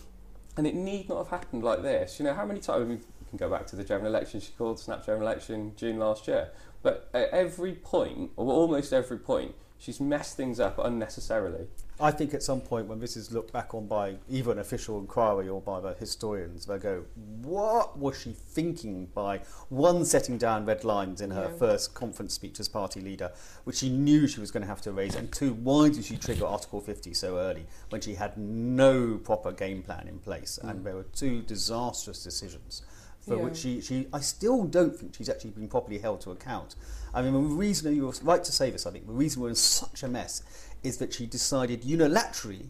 [0.58, 2.20] And it need not have happened like this.
[2.20, 3.00] You know, how many times we
[3.30, 6.52] can go back to the general election she called, snap general election, June last year.
[6.82, 11.68] But at every point, or almost every point, she's messed things up unnecessarily.
[12.00, 15.00] I think at some point when this is looked back on by either an official
[15.00, 17.06] inquiry or by the historians, they'll go,
[17.42, 21.58] what was she thinking by one setting down red lines in her yeah.
[21.58, 23.32] first conference speech as party leader,
[23.64, 26.18] which she knew she was going to have to raise, and two, why did she
[26.18, 30.60] trigger Article 50 so early when she had no proper game plan in place?
[30.62, 30.70] Mm.
[30.70, 32.82] And there were two disastrous decisions
[33.26, 33.44] for yeah.
[33.44, 36.76] which she, she, I still don't think she's actually been properly held to account.
[37.14, 39.56] I mean, the reason you're right to say this, I think, the reason we're in
[39.56, 40.44] such a mess
[40.86, 42.70] is that she decided unilaterally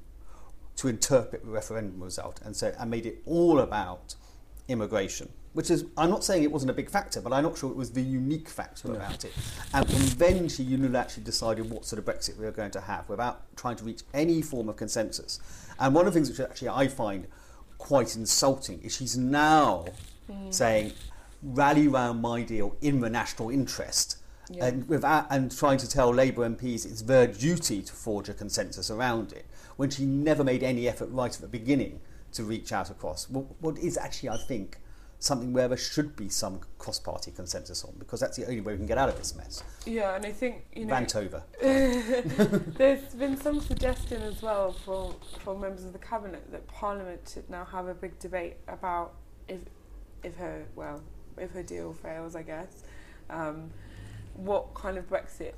[0.78, 4.16] to interpret the referendum result and said and made it all about
[4.68, 5.30] immigration.
[5.54, 7.78] Which is, I'm not saying it wasn't a big factor, but I'm not sure it
[7.78, 8.96] was the unique factor yeah.
[8.96, 9.32] about it.
[9.74, 13.08] And from then she unilaterally decided what sort of Brexit we were going to have
[13.08, 15.40] without trying to reach any form of consensus.
[15.80, 17.28] And one of the things which actually I find
[17.78, 19.86] quite insulting is she's now
[20.30, 20.54] mm.
[20.54, 20.92] saying,
[21.42, 24.18] rally round my deal in the national interest.
[24.50, 24.66] Yeah.
[24.66, 28.92] And, without, and trying to tell Labour MPs it's their duty to forge a consensus
[28.92, 29.46] around it,
[29.78, 32.00] when she never made any effort right at the beginning
[32.34, 33.30] to reach out across.
[33.30, 34.80] What, what is actually, I think,
[35.20, 38.78] something where there should be some cross-party consensus on, because that's the only way we
[38.78, 39.64] can get out of this mess.
[39.86, 40.94] Yeah, and I think you know.
[40.94, 41.44] Rant over.
[41.62, 47.50] there's been some suggestion as well for, from members of the cabinet that Parliament should
[47.50, 49.14] now have a big debate about
[49.48, 49.60] if
[50.24, 51.02] if her well
[51.38, 52.84] if her deal fails, I guess,
[53.30, 53.70] um,
[54.36, 55.54] what kind of Brexit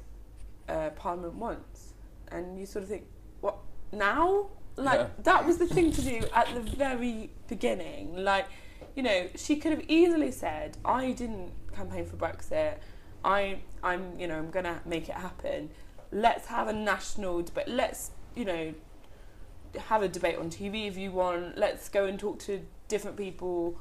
[0.68, 1.94] uh, Parliament wants,
[2.30, 3.06] and you sort of think,
[3.42, 3.58] what
[3.92, 4.48] now?
[4.76, 5.08] Like yeah.
[5.24, 8.46] that was the thing to do at the very beginning, like
[8.96, 12.78] you know, she could have easily said, I didn't campaign for Brexit.
[13.24, 15.70] I, I'm, you know, I'm to make it happen.
[16.12, 17.68] Let's have a national debate.
[17.68, 18.74] Let's, you know,
[19.78, 21.58] have a debate on TV if you want.
[21.58, 23.80] Let's go and talk to different people.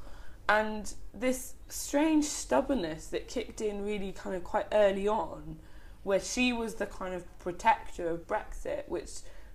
[0.49, 5.57] And this strange stubbornness that kicked in really kind of quite early on,
[6.03, 9.09] where she was the kind of protector of Brexit, which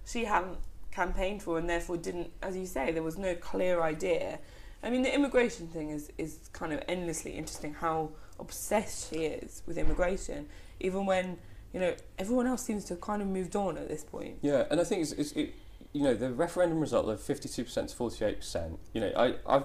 [0.04, 0.58] she hadn't
[0.90, 4.38] campaigned for and therefore didn't, as you say, there was no clear idea
[4.82, 9.62] I mean, the immigration thing is, is kind of endlessly interesting how obsessed she is
[9.64, 10.48] with immigration,
[10.80, 11.38] even when,
[11.72, 14.38] you know, everyone else seems to have kind of moved on at this point.
[14.42, 15.54] Yeah, and I think it's, it's it,
[15.92, 17.62] you know, the referendum result of 52% to
[17.96, 19.62] 48%, you know, I, I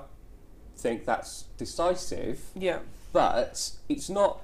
[0.77, 2.41] think that's decisive.
[2.55, 2.79] Yeah.
[3.13, 4.41] But it's not,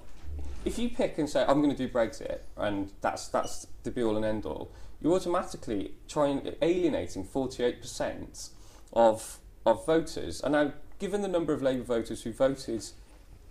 [0.66, 4.04] if you pick and say, I'm going to do Brexit, and that's, that's the be
[4.04, 8.50] all and end all, you're automatically trying, alienating 48%
[8.94, 10.42] of of voters.
[10.42, 12.86] And now, given the number of Labour voters who voted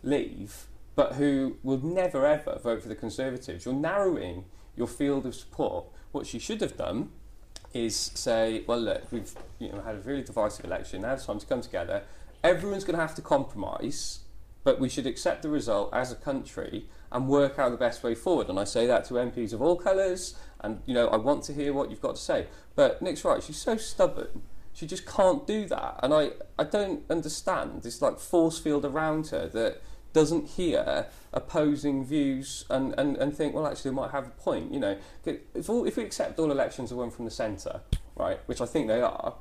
[0.02, 4.44] leave, but who will never ever vote for the Conservatives, you're narrowing
[4.76, 5.86] your field of support.
[6.12, 7.10] What she should have done
[7.72, 11.02] is say, well, look, we've you know, had a really divisive election.
[11.02, 12.02] Now it's time to come together.
[12.44, 14.20] Everyone's going to have to compromise,
[14.64, 18.14] but we should accept the result as a country and work out the best way
[18.14, 18.48] forward.
[18.48, 21.52] And I say that to MPs of all colours, and you know, I want to
[21.52, 22.46] hear what you've got to say.
[22.74, 26.00] But Nick's right; she's so stubborn she just can't do that.
[26.02, 32.04] And I, I don't understand this like force field around her that doesn't hear opposing
[32.04, 34.72] views and, and, and think, well, actually, they might have a point.
[34.72, 37.80] You know, if, all, if we accept all elections are won from the centre,
[38.16, 39.34] right, which I think they are,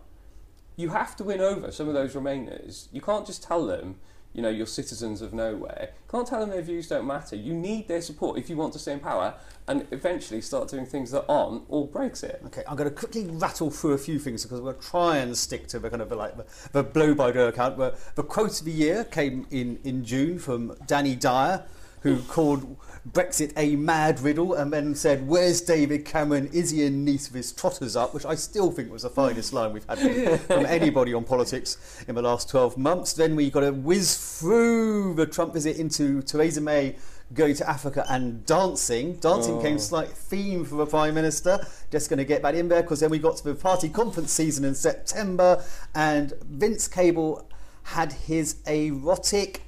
[0.76, 2.88] you have to win over some of those Remainers.
[2.92, 3.96] You can't just tell them
[4.34, 5.90] you know, you're citizens of nowhere.
[6.10, 7.36] Can't tell them their views don't matter.
[7.36, 9.36] You need their support if you want to stay in power
[9.68, 12.44] and eventually start doing things that aren't all Brexit.
[12.46, 15.68] Okay, I'm going to quickly rattle through a few things because to try and stick
[15.68, 17.78] to the kind of like the, the blow by blow account.
[17.78, 21.66] The quote of the year came in, in June from Danny Dyer,
[22.02, 22.78] who called
[23.10, 26.50] Brexit a mad riddle and then said, Where's David Cameron?
[26.54, 28.14] Is he in Nice with his trotters up?
[28.14, 32.04] Which I still think was the finest line we've had from, from anybody on politics
[32.08, 33.14] in the last 12 months.
[33.14, 36.96] Then we got to whiz through the Trump visit into Theresa May
[37.34, 39.16] going to Africa and dancing.
[39.16, 39.58] Dancing oh.
[39.58, 41.66] became slight theme for the Prime Minister.
[41.90, 44.32] Just going to get back in there because then we got to the party conference
[44.32, 45.64] season in September
[45.96, 47.48] and Vince Cable
[47.84, 49.62] had his erotic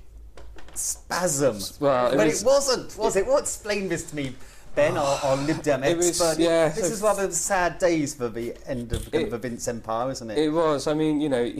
[0.78, 1.60] spasm.
[1.80, 3.22] Well, it but was, it wasn't, was it?
[3.22, 3.28] it?
[3.28, 4.36] Well, explain this to me.
[4.76, 6.24] Ben, our, our Lib Dem expert.
[6.24, 9.68] Was, yeah, this so is rather sad days for the end of, it, the Vince
[9.68, 10.38] Empire, isn't it?
[10.38, 10.88] It was.
[10.88, 11.52] I mean, you know,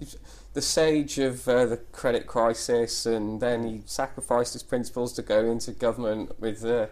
[0.52, 5.44] the sage of uh, the credit crisis, and then he sacrificed his principles to go
[5.44, 6.90] into government with the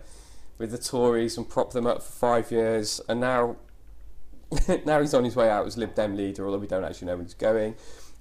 [0.59, 3.57] with the Tories and prop them up for five years, and now
[4.85, 7.17] now he's on his way out as Lib Dem leader, although we don't actually know
[7.17, 7.75] where he's going.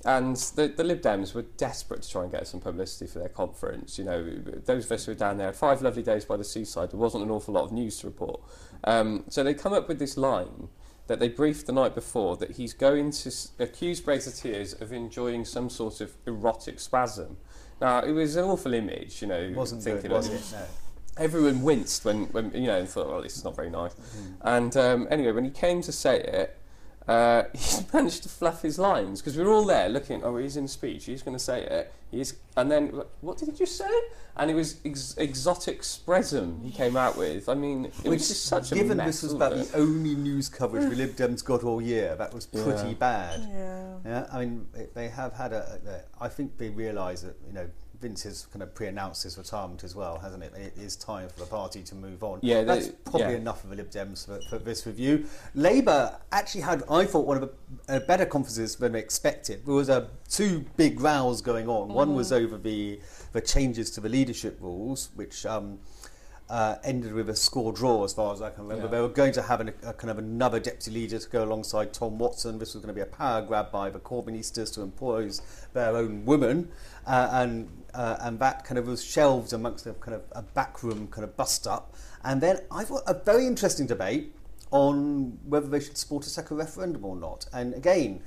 [0.05, 3.29] And the, the Lib Dems were desperate to try and get some publicity for their
[3.29, 3.97] conference.
[3.99, 4.23] You know,
[4.65, 6.91] those of us who were down there had five lovely days by the seaside.
[6.91, 8.41] There wasn't an awful lot of news to report.
[8.85, 10.69] Um, so they come up with this line
[11.07, 15.69] that they briefed the night before that he's going to accuse Brexiteers of enjoying some
[15.69, 17.35] sort of erotic spasm.
[17.81, 19.39] Now, it was an awful image, you know.
[19.39, 20.55] It wasn't thinking good, was it?
[20.55, 20.63] No.
[21.17, 23.93] Everyone winced when, when, you know, and thought, well, this is not very nice.
[23.95, 24.35] Mm.
[24.41, 26.58] And um, anyway, when he came to say it,
[27.09, 30.23] uh, he managed to fluff his lines because we were all there looking.
[30.23, 31.05] Oh, he's in speech.
[31.05, 31.91] He's going to say it.
[32.11, 33.89] He's and then what did he just say?
[34.37, 37.49] And it was ex- exotic spresm he came out with.
[37.49, 39.07] I mean, it Which, was just such given a mess.
[39.07, 39.71] this was about it?
[39.71, 42.93] the only news coverage we Lib Dems got all year, that was pretty yeah.
[42.93, 43.49] bad.
[43.51, 43.93] Yeah.
[44.05, 44.27] Yeah.
[44.31, 45.79] I mean, it, they have had a.
[45.87, 47.69] a I think they realise that you know
[48.01, 50.53] Vince has kind of pre-announced his retirement as well, hasn't it?
[50.55, 52.39] It is time for the party to move on.
[52.41, 53.39] Yeah, that's probably yeah.
[53.39, 55.25] enough of the Lib Dems for, for, this review.
[55.53, 57.49] Labour actually had, I thought, one of
[57.87, 59.65] the uh, better conferences than expected.
[59.65, 61.89] There was uh, two big rows going on.
[61.89, 61.93] Mm.
[61.93, 62.45] One was mm-hmm.
[62.45, 62.99] over the
[63.31, 65.45] the changes to the leadership rules, which.
[65.45, 65.79] Um,
[66.49, 68.85] uh, ended with a score draw, as far as I can remember.
[68.85, 68.91] Yeah.
[68.91, 71.93] They were going to have an, a kind of another deputy leader to go alongside
[71.93, 72.57] Tom Watson.
[72.57, 75.41] This was going to be a power grab by the Corbynistas to impose
[75.73, 76.69] their own woman,
[77.05, 81.07] uh, and uh, and that kind of was shelved amongst a kind of a backroom
[81.07, 81.95] kind of bust up.
[82.23, 84.33] And then I thought a very interesting debate
[84.71, 87.47] on whether they should support a second referendum or not.
[87.53, 88.21] And again,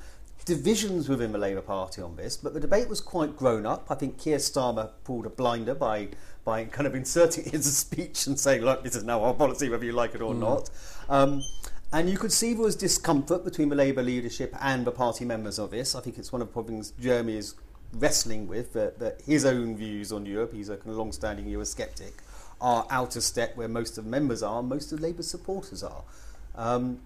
[0.44, 3.87] divisions within the Labour Party on this, but the debate was quite grown up.
[3.90, 6.09] I think Keir Starmer pulled a blinder by
[6.44, 9.68] by kind of inserting it into speech and saying, "Look, this is now our policy,
[9.68, 10.40] whether you like it or mm.
[10.40, 10.70] not."
[11.09, 11.42] Um,
[11.92, 15.59] and you could see there was discomfort between the Labour leadership and the party members
[15.59, 15.94] of this.
[15.94, 17.55] I think it's one of the problems Jeremy is
[17.92, 22.12] wrestling with, that, that his own views on Europe, he's a kind of long-standing Eurosceptic,
[22.61, 26.02] are out of step where most of the members are, most of Labour supporters are.
[26.55, 27.00] Um,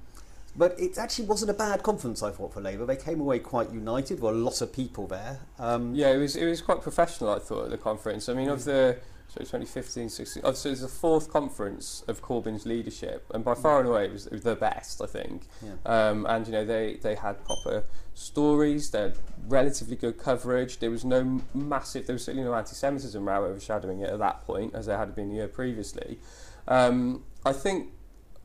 [0.59, 2.87] but it actually wasn't a bad conference, I thought, for Labour.
[2.87, 4.16] They came away quite united.
[4.18, 5.40] There were a lot of people there.
[5.59, 8.29] Um, yeah, it was it was quite professional, I thought, at the conference.
[8.31, 8.96] I mean, of the
[9.37, 10.42] so 2015, 16.
[10.44, 14.12] Oh, so it's the fourth conference of Corbyn's leadership, and by far and away it
[14.12, 15.42] was, it was the best, I think.
[15.62, 15.75] Yeah.
[15.85, 20.79] Um, and you know they they had proper stories, they had relatively good coverage.
[20.79, 24.75] There was no massive, there was certainly no anti-Semitism row overshadowing it at that point,
[24.75, 26.18] as there had been a year previously.
[26.66, 27.90] Um, I think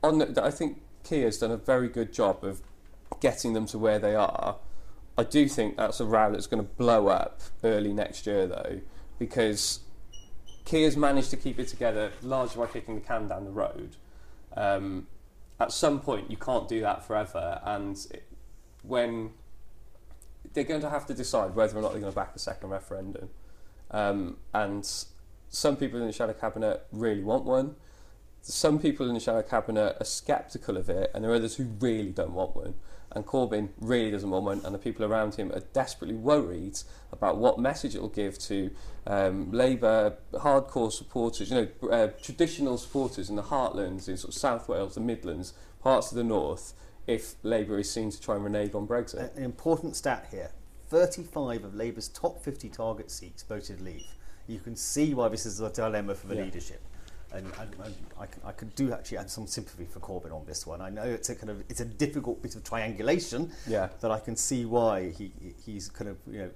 [0.02, 2.60] on the, I think Keir's done a very good job of
[3.20, 4.56] getting them to where they are.
[5.16, 8.80] I do think that's a row that's going to blow up early next year, though,
[9.18, 9.80] because
[10.64, 13.96] Keir's managed to keep it together largely by kicking the can down the road.
[14.56, 15.06] Um,
[15.58, 18.24] at some point, you can't do that forever, and it,
[18.82, 19.30] when
[20.52, 22.70] they're going to have to decide whether or not they're going to back a second
[22.70, 23.30] referendum,
[23.90, 24.88] um, and
[25.48, 27.76] some people in the shadow cabinet really want one
[28.42, 31.64] some people in the shadow cabinet are sceptical of it, and there are others who
[31.80, 32.74] really don't want one.
[33.14, 36.78] And Corbyn really doesn't want one, and the people around him are desperately worried
[37.12, 38.70] about what message it will give to
[39.06, 44.34] um, Labour hardcore supporters, you know, uh, traditional supporters in the heartlands, in sort of
[44.34, 46.72] South Wales, the Midlands, parts of the North,
[47.06, 49.36] if Labour is seen to try and renege on Brexit.
[49.36, 50.50] An important stat here
[50.88, 54.06] 35 of Labour's top 50 target seats voted leave.
[54.46, 56.44] You can see why this is a dilemma for the yeah.
[56.44, 56.82] leadership
[57.34, 57.46] and,
[58.20, 60.80] I, I could do actually add some sympathy for Corbyn on this one.
[60.80, 63.52] I know it's a kind of it's a difficult bit of triangulation.
[63.66, 63.88] Yeah.
[64.00, 65.32] That I can see why he
[65.64, 66.50] he's kind of you know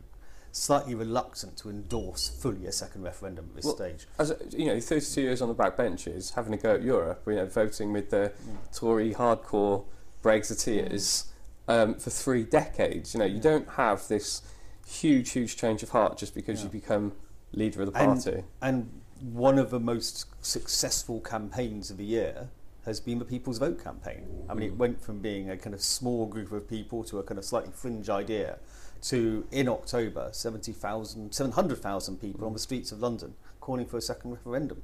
[0.53, 4.07] slightly reluctant to endorse fully a second referendum at this well, stage.
[4.19, 7.35] As you know, 32 years on the back benches, having a go at Europe, you
[7.35, 8.77] know, voting with the mm.
[8.77, 9.85] Tory hardcore
[10.23, 11.27] Brexiteers
[11.69, 13.13] um, for three decades.
[13.13, 14.43] You know, you don't have this
[14.87, 16.67] huge, huge change of heart just because yeah.
[16.67, 17.13] you become
[17.53, 18.31] leader of the party.
[18.31, 22.49] And, and one of the most successful campaigns of the year
[22.85, 24.45] has been the People's Vote campaign.
[24.49, 24.79] I mean, it mm.
[24.79, 27.73] went from being a kind of small group of people to a kind of slightly
[27.75, 28.59] fringe idea
[29.03, 34.31] to, in October, 70,000, 700,000 people on the streets of London calling for a second
[34.31, 34.83] referendum.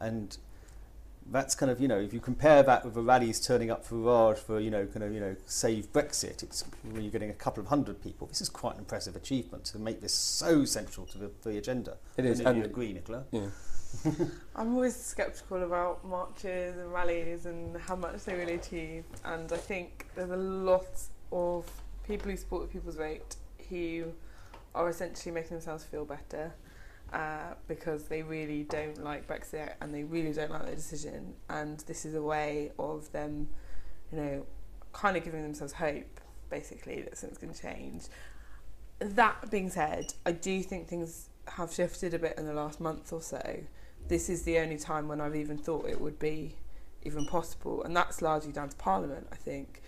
[0.00, 0.36] And
[1.30, 3.96] that's kind of, you know, if you compare that with the rallies turning up for
[3.96, 7.34] Raj for, you know, kind of, you know, save Brexit, it's when you're getting a
[7.34, 8.26] couple of hundred people.
[8.26, 11.98] This is quite an impressive achievement to make this so central to the, the agenda.
[12.16, 12.40] It is.
[12.40, 13.24] And you agree, Nicola?
[13.30, 13.48] Yeah.
[14.56, 19.04] I'm always sceptical about marches and rallies and how much they really achieve.
[19.24, 21.70] And I think there's a lot of
[22.06, 23.36] people who support the People's Vote
[23.68, 24.12] who
[24.74, 26.52] are essentially making themselves feel better
[27.12, 31.34] uh, because they really don't like Brexit and they really don't like the decision.
[31.48, 33.48] And this is a way of them,
[34.10, 34.46] you know,
[34.92, 38.04] kind of giving themselves hope, basically, that something's going to change.
[38.98, 43.12] That being said, I do think things have shifted a bit in the last month
[43.12, 43.60] or so
[44.12, 46.54] this is the only time when I've even thought it would be
[47.02, 49.80] even possible, and that's largely down to Parliament, I think.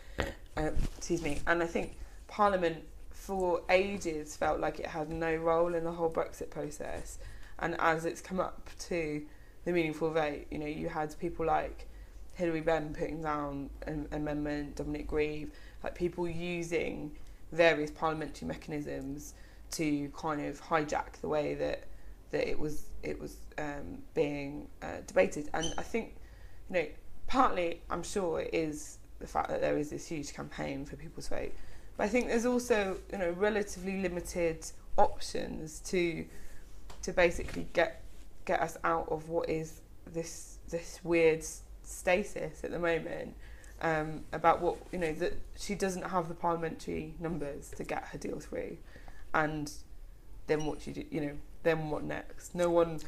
[0.56, 1.92] Uh, excuse me, and I think
[2.26, 7.18] Parliament for ages felt like it had no role in the whole Brexit process,
[7.58, 9.20] and as it's come up to
[9.66, 11.86] the meaningful vote, you know, you had people like
[12.32, 15.50] Hilary Benn putting down an amendment, Dominic Grieve,
[15.82, 17.12] like people using
[17.52, 19.34] various parliamentary mechanisms
[19.72, 21.84] to kind of hijack the way that
[22.34, 25.48] that it was it was um, being uh, debated.
[25.54, 26.16] And I think,
[26.68, 26.86] you know,
[27.26, 31.28] partly I'm sure it is the fact that there is this huge campaign for people's
[31.28, 31.52] vote,
[31.96, 34.66] but I think there's also you know relatively limited
[34.96, 36.26] options to
[37.02, 38.02] to basically get
[38.44, 39.80] get us out of what is
[40.12, 41.44] this this weird
[41.82, 43.34] stasis at the moment
[43.80, 48.18] um, about what you know that she doesn't have the parliamentary numbers to get her
[48.18, 48.76] deal through,
[49.32, 49.72] and
[50.46, 52.54] then what she do, you know, then what next?
[52.54, 53.00] No one.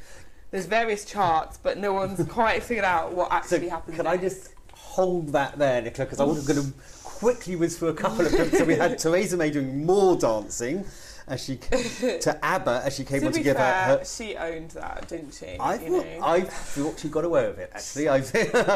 [0.51, 3.97] There's various charts, but no one's quite figured out what actually so happens.
[3.97, 4.19] Can next.
[4.19, 6.07] I just hold that there, Nicola?
[6.07, 8.51] Because I was going to quickly whiz through a couple of them.
[8.51, 10.85] So we had Theresa May doing more dancing
[11.29, 14.05] as she to ABBA as she came to on to give fair, her, her.
[14.05, 15.57] She owned that, didn't she?
[15.59, 16.21] I thought know?
[16.23, 17.71] I thought she got away with it.
[17.75, 18.19] Actually, I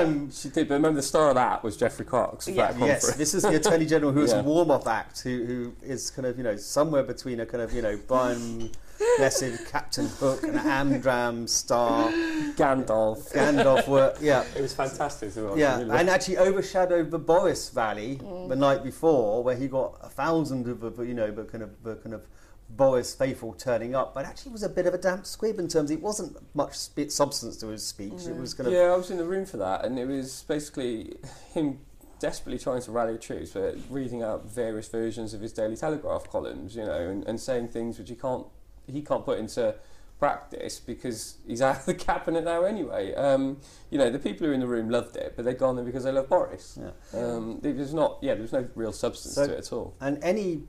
[0.02, 0.68] um, she did.
[0.68, 2.48] But remember, the star of that was Geoffrey Cox.
[2.48, 2.76] Yeah.
[2.78, 4.40] yes, this is the Attorney General who is yeah.
[4.40, 7.72] a warm-up act, who who is kind of you know somewhere between a kind of
[7.72, 8.70] you know Brian
[9.16, 12.10] blessed Captain Hook and Amdram Star.
[12.56, 13.32] Gandalf.
[13.32, 14.44] Gandalf were, yeah.
[14.56, 15.32] It was fantastic.
[15.56, 18.48] Yeah, and actually overshadowed the Boris Valley mm.
[18.48, 21.96] the night before, where he got a thousand of, you know, the kind of, the
[21.96, 22.26] kind of
[22.70, 25.90] Boris faithful turning up, but actually was a bit of a damp squib in terms
[25.90, 26.76] it wasn't much
[27.08, 28.12] substance to his speech.
[28.12, 28.28] Mm.
[28.28, 30.44] It was kind of yeah, I was in the room for that, and it was
[30.46, 31.16] basically
[31.52, 31.80] him
[32.20, 36.76] desperately trying to rally troops, but reading out various versions of his Daily Telegraph columns,
[36.76, 38.46] you know, and, and saying things which he can't
[38.90, 39.74] he can't put into
[40.18, 43.14] practice because he's out of the cabinet now anyway.
[43.14, 43.58] Um,
[43.90, 45.84] you know, the people who are in the room loved it, but they'd gone there
[45.84, 46.78] because they love Boris.
[46.80, 47.20] Yeah.
[47.20, 49.96] Um, there's not, yeah, there's no real substance so, to it at all.
[50.00, 50.64] And any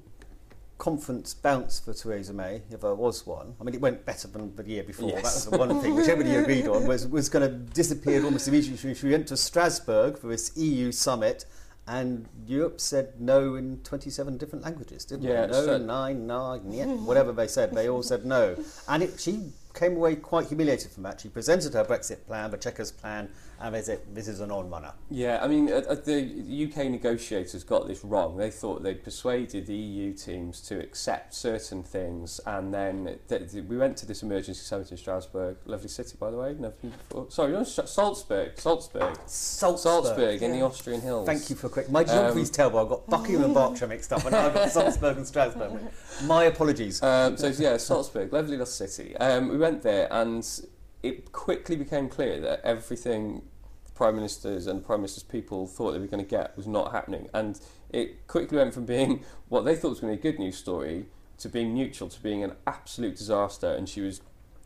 [0.82, 3.54] conference bounce for Theresa May, if there was one.
[3.62, 5.10] I mean, it went better than the year before.
[5.10, 5.22] Yes.
[5.22, 8.48] That was the one thing which everybody agreed on was was going to disappear almost
[8.48, 8.96] immediately.
[8.96, 11.46] She went to Strasbourg for this EU summit,
[11.88, 15.52] and Europe said no in 27 different languages, didn't yeah, they?
[15.52, 17.74] No, so nine, nine, yeah, whatever they said.
[17.74, 18.56] They all said no,
[18.88, 21.22] and it, she came away quite humiliated from that.
[21.22, 23.30] She presented her Brexit plan, the Chequers plan,
[23.62, 24.94] and they said this is an on-runner.
[25.10, 28.38] Yeah, I mean, uh, uh the UK negotiators got this wrong.
[28.38, 33.64] They thought they'd persuaded the EU teams to accept certain things, and then th- th-
[33.66, 36.92] we went to this emergency summit in Strasbourg, lovely city, by the way, never been
[36.92, 37.28] before.
[37.30, 41.26] Sorry, no, Salzburg, Salzburg, Salzburg, Salzburg in the Austrian hills.
[41.26, 41.90] Thank you for quick.
[41.90, 42.80] My geography's um, terrible.
[42.80, 45.80] I've got Buckingham and Berkshire mixed up, and I've got Salzburg and Strasbourg.
[46.24, 47.02] My apologies.
[47.04, 49.16] Um, so yeah, Salzburg, lovely little city.
[49.18, 50.48] Um, we went there, and
[51.04, 53.42] it quickly became clear that everything
[54.02, 57.30] prime ministers and prime ministers' people thought they were going to get was not happening,
[57.36, 57.60] and
[57.92, 60.58] it quickly went from being what they thought was going to be a good news
[60.58, 61.06] story
[61.38, 64.22] to being neutral to being an absolute disaster, and she was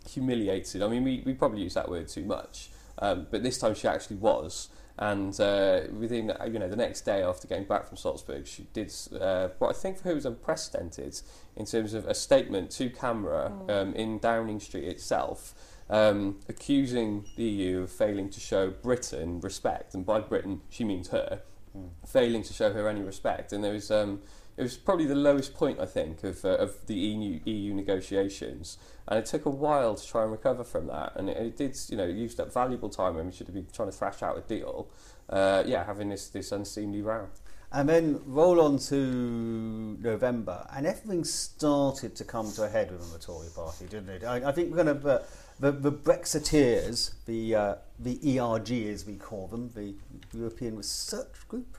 [0.09, 0.81] humiliated.
[0.81, 2.69] I mean, we, we probably use that word too much,
[2.99, 4.69] um, but this time she actually was.
[4.97, 8.89] And uh, within you know the next day after getting back from Salzburg, she did
[9.19, 11.19] uh, what I think for her was unprecedented
[11.57, 13.69] in terms of a statement to camera mm.
[13.69, 15.53] um, in Downing Street itself,
[15.89, 21.09] um, accusing the EU of failing to show Britain respect, and by Britain she means
[21.09, 21.41] her,
[21.77, 21.89] mm.
[22.07, 23.53] failing to show her any respect.
[23.53, 24.21] And there was um,
[24.57, 28.77] it was probably the lowest point I think of uh, of the EU, EU negotiations,
[29.07, 31.13] and it took a while to try and recover from that.
[31.15, 33.67] And it, it did, you know, used up valuable time when we should have been
[33.73, 34.89] trying to thrash out a deal.
[35.29, 37.27] Uh, yeah, having this this unseemly row.
[37.71, 43.11] And then roll on to November, and everything started to come to a head within
[43.11, 44.23] the Tory party, didn't it?
[44.23, 45.09] I, I think we're going to.
[45.09, 45.23] Uh,
[45.59, 49.95] the, the Brexiteers, the, uh, the ERG as we call them, the
[50.33, 51.77] European Research Group,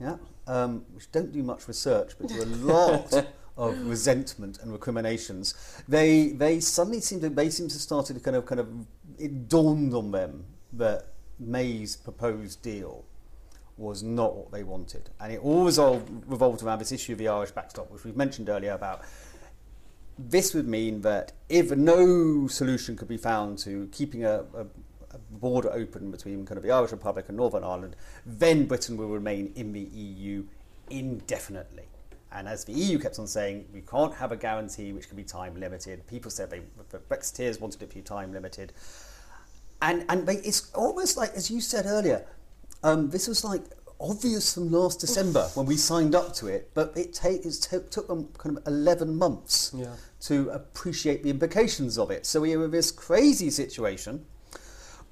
[0.00, 5.54] yeah, um, which don't do much research but do a lot of resentment and recriminations.
[5.86, 8.68] They, they suddenly seem to, they seem to start to kind of, kind of,
[9.18, 11.08] it dawned on them that
[11.38, 13.04] May's proposed deal
[13.76, 15.10] was not what they wanted.
[15.20, 15.64] And it all
[16.26, 19.02] revolved around this issue of the Irish backstop, which we've mentioned earlier about
[20.30, 24.66] this would mean that if no solution could be found to keeping a, a,
[25.10, 29.08] a, border open between kind of the Irish Republic and Northern Ireland, then Britain will
[29.08, 30.44] remain in the EU
[30.90, 31.84] indefinitely.
[32.30, 35.24] And as the EU kept on saying, we can't have a guarantee which can be
[35.24, 36.06] time limited.
[36.06, 38.72] People said they, the Brexiteers wanted it to be time limited.
[39.82, 42.24] And, and they, it's almost like, as you said earlier,
[42.82, 43.64] um, this was like
[44.02, 48.08] obvious from last December when we signed up to it, but it, take, it took
[48.08, 49.94] them kind of 11 months yeah.
[50.20, 52.26] to appreciate the implications of it.
[52.26, 54.26] So we were in this crazy situation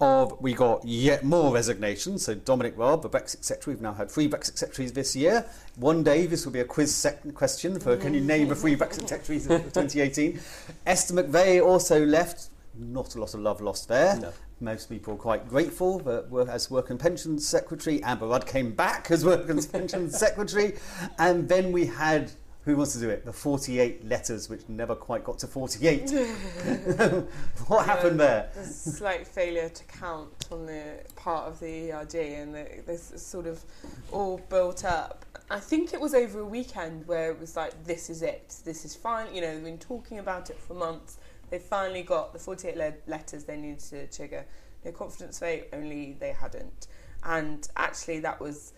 [0.00, 2.24] of we got yet more resignations.
[2.24, 5.44] So Dominic Raab, the Brexit Secretary, we've now had three Brexit Secretaries this year.
[5.76, 8.76] One day this will be a quiz sec- question for can you name the three
[8.76, 10.40] Brexit Secretaries of 2018?
[10.86, 12.48] Esther McVey also left.
[12.74, 14.16] Not a lot of love lost there.
[14.16, 18.72] No most people are quite grateful that as Work and Pensions Secretary, Amber Rudd came
[18.72, 20.74] back as Work and Pensions Secretary,
[21.18, 22.32] and then we had
[22.64, 23.24] who wants to do it?
[23.24, 26.10] The 48 letters, which never quite got to 48.
[27.68, 28.50] what happened there?
[28.54, 33.46] The slight failure to count on the part of the ERG, and the, this sort
[33.46, 33.64] of
[34.12, 35.24] all built up.
[35.50, 38.84] I think it was over a weekend where it was like, this is it, this
[38.84, 39.34] is fine.
[39.34, 41.18] You know, we've been talking about it for months
[41.50, 44.44] they finally got the 48 le- letters they needed to trigger
[44.84, 46.86] no confidence vote, only they hadn't.
[47.22, 48.72] And actually, that was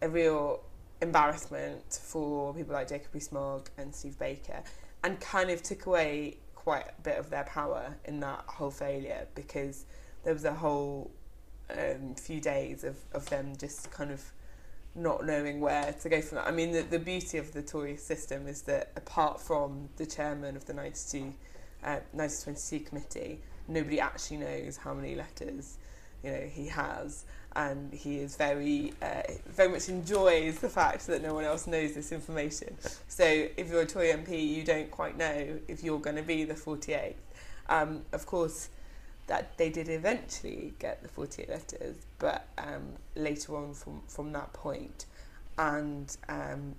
[0.00, 0.62] a real
[1.02, 4.62] embarrassment for people like Jacob Rees-Mogg and Steve Baker,
[5.02, 9.26] and kind of took away quite a bit of their power in that whole failure
[9.34, 9.86] because
[10.24, 11.10] there was a whole
[11.70, 14.22] um, few days of, of them just kind of
[14.94, 16.46] not knowing where to go from that.
[16.46, 20.56] I mean, the, the beauty of the Tory system is that apart from the chairman
[20.56, 21.32] of the 92
[21.84, 25.78] uh, 1922 committee, nobody actually knows how many letters
[26.22, 27.24] you know he has,
[27.56, 31.94] and he is very uh, very much enjoys the fact that no one else knows
[31.94, 32.76] this information.
[33.08, 36.44] So if you're a Tory MP, you don't quite know if you're going to be
[36.44, 37.14] the 48th.
[37.68, 38.70] Um, of course,
[39.26, 44.52] that they did eventually get the 48 letters, but um, later on from from that
[44.52, 45.06] point,
[45.58, 46.74] and um,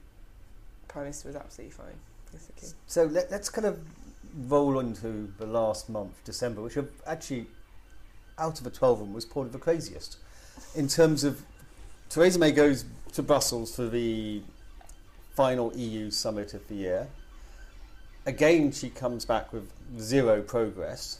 [0.87, 1.99] Prime Minister was absolutely fine.
[2.31, 2.69] Basically.
[2.87, 3.79] So let, us kind of
[4.47, 7.47] roll into the last month, December, which are actually,
[8.37, 10.17] out of the 12 of them, was probably the craziest
[10.75, 11.43] in terms of
[12.09, 14.41] Theresa May goes to Brussels for the
[15.33, 17.07] final EU summit of the year.
[18.25, 21.19] Again, she comes back with zero progress,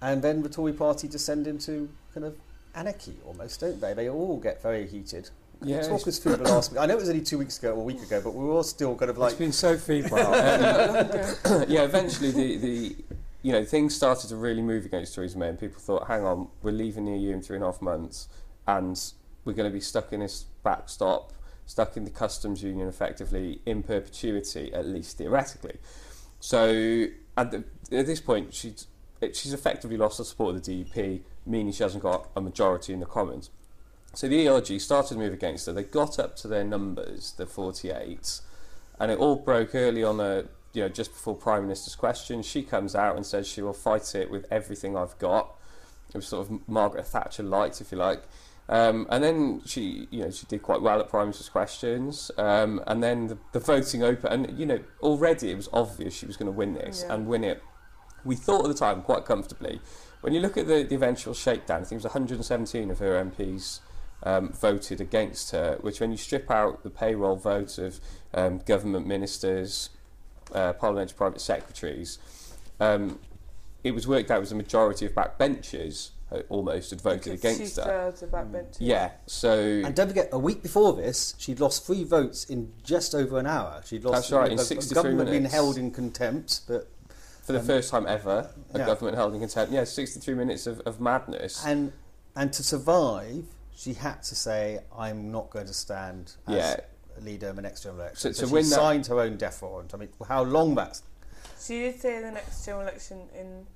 [0.00, 2.36] and then the Tory party descend into kind of
[2.74, 3.94] anarchy almost, don't they?
[3.94, 5.30] They all get very heated.
[5.60, 6.80] Can yeah, talk us through the last week?
[6.80, 8.52] I know it was only two weeks ago or a week ago, but we were
[8.52, 9.32] all still kind of like.
[9.32, 10.26] It's been so febrile.
[11.44, 12.96] um, yeah, eventually the, the
[13.42, 16.48] you know things started to really move against Theresa May, and people thought, hang on,
[16.62, 18.28] we're leaving the EU in three and a half months
[18.68, 19.12] and
[19.44, 21.32] we're going to be stuck in this backstop,
[21.66, 25.78] stuck in the customs union effectively in perpetuity, at least theoretically.
[26.38, 27.06] So
[27.36, 28.86] at, the, at this point, she's
[29.32, 33.00] she's effectively lost the support of the DUP, meaning she hasn't got a majority in
[33.00, 33.50] the Commons.
[34.18, 35.72] So the ERG started to move against her.
[35.72, 38.40] They got up to their numbers, the 48,
[38.98, 42.42] and it all broke early on a you know just before Prime Minister's question.
[42.42, 45.54] She comes out and says she will fight it with everything I've got.
[46.08, 48.24] It was sort of Margaret Thatcher light, if you like.
[48.68, 52.32] Um, and then she, you know, she did quite well at Prime Minister's questions.
[52.36, 56.26] Um, and then the, the, voting open, and you know, already it was obvious she
[56.26, 57.14] was going to win this yeah.
[57.14, 57.62] and win it.
[58.24, 59.80] We thought at the time quite comfortably.
[60.22, 63.24] When you look at the, the eventual shakedown, I think it was 117 of her
[63.24, 63.78] MPs
[64.22, 65.78] um, voted against her.
[65.80, 68.00] Which, when you strip out the payroll votes of
[68.34, 69.90] um, government ministers,
[70.54, 72.18] uh, parliamentary private secretaries,
[72.80, 73.18] um,
[73.84, 78.12] it was worked out as a majority of backbenchers uh, almost had voted against her.
[78.12, 78.76] Mm.
[78.78, 83.14] Yeah, so and don't forget, a week before this, she'd lost three votes in just
[83.14, 83.80] over an hour.
[83.86, 84.30] She'd lost.
[84.30, 85.44] That's right, in sixty-three government minutes.
[85.44, 86.90] been held in contempt, but
[87.42, 88.86] for the um, first time ever, a yeah.
[88.86, 89.72] government held in contempt.
[89.72, 91.64] Yeah, sixty-three minutes of, of madness.
[91.64, 91.92] And
[92.36, 93.44] and to survive,
[93.78, 97.24] she had to say, "I'm not going to stand as yeah.
[97.24, 99.94] leader in the next general election." So, so, so she signed her own death warrant.
[99.94, 101.02] I mean, how long that's.
[101.60, 103.66] She did say the next general election in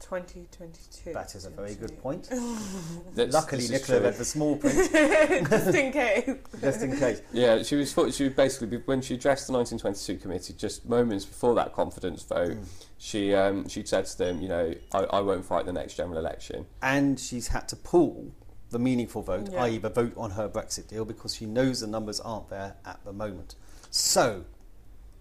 [0.00, 1.12] 2022.
[1.12, 2.28] That is a very good point.
[3.14, 4.90] Luckily, Nicola read the small print.
[5.48, 6.30] just in case.
[6.60, 7.22] just in case.
[7.32, 11.54] Yeah, she was she was basically when she addressed the 1922 committee, just moments before
[11.54, 12.64] that confidence vote, mm.
[12.98, 16.18] she um, she said to them, you know, I, I won't fight the next general
[16.18, 16.66] election.
[16.82, 18.32] And she's had to pull
[18.74, 19.62] the meaningful vote, yeah.
[19.62, 23.02] i.e., the vote on her Brexit deal, because she knows the numbers aren't there at
[23.04, 23.54] the moment.
[23.90, 24.44] So,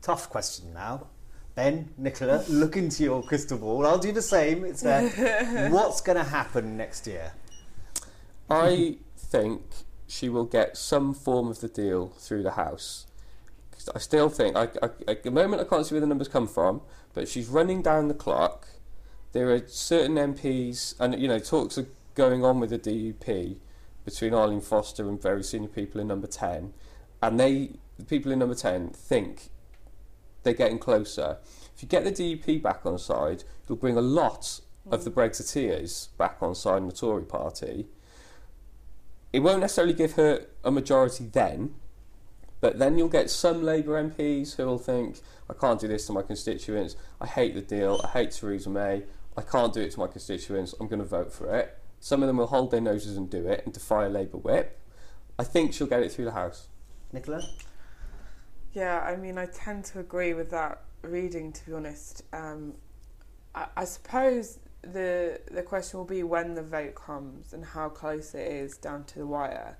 [0.01, 1.07] tough question now.
[1.55, 3.85] Ben, Nicola, look into your crystal ball.
[3.85, 4.65] I'll do the same.
[4.65, 5.69] It's there.
[5.71, 7.33] What's going to happen next year?
[8.49, 9.61] I think
[10.07, 13.05] she will get some form of the deal through the House.
[13.93, 16.47] I still think, I, I, at the moment, I can't see where the numbers come
[16.47, 16.81] from,
[17.13, 18.67] but she's running down the clock.
[19.33, 21.85] There are certain MPs, and you know, talks are
[22.15, 23.57] going on with the DUP
[24.05, 26.73] between Arlene Foster and very senior people in number 10,
[27.21, 29.49] and they, the people in number 10, think
[30.43, 31.37] they're getting closer.
[31.75, 34.59] If you get the DUP back on side, you'll bring a lot
[34.91, 37.87] of the Brexiteers back on side in the Tory party.
[39.31, 41.75] It won't necessarily give her a majority then,
[42.61, 46.13] but then you'll get some Labour MPs who will think, I can't do this to
[46.13, 49.03] my constituents, I hate the deal, I hate Theresa May,
[49.35, 51.77] I can't do it to my constituents, I'm going to vote for it.
[52.03, 54.77] Some of them will hold their noses and do it and defy a Labour whip.
[55.39, 56.67] I think she'll get it through the House.
[57.13, 57.41] Nicola?
[58.73, 62.23] Yeah, I mean, I tend to agree with that reading, to be honest.
[62.33, 62.73] Um,
[63.55, 68.35] I, I suppose the the question will be when the vote comes and how close
[68.35, 69.77] it is down to the wire,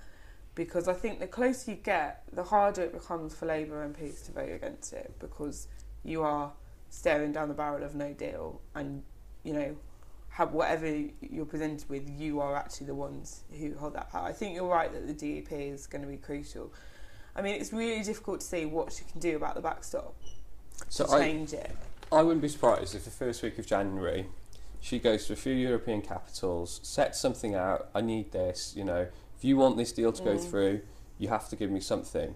[0.56, 4.26] because I think the closer you get, the harder it becomes for Labour and MPs
[4.28, 5.68] to vote against it because
[6.06, 6.54] you are
[6.90, 9.04] staring down the barrel of no deal, and
[9.44, 9.76] you know,
[10.34, 10.88] have whatever
[11.22, 14.28] you're presented with, you are actually the ones who hold that power.
[14.28, 16.74] I think you're right that the DUP is going to be crucial.
[17.36, 20.16] I mean, it's really difficult to see what she can do about the backstop
[20.90, 21.72] so to change I, it.
[22.12, 24.28] I wouldn't be surprised if the first week of January
[24.84, 27.88] she goes to a few European capitals, sets something out.
[27.96, 28.74] I need this.
[28.76, 29.08] You know,
[29.38, 30.26] if you want this deal to mm.
[30.26, 30.82] go through,
[31.18, 32.36] you have to give me something.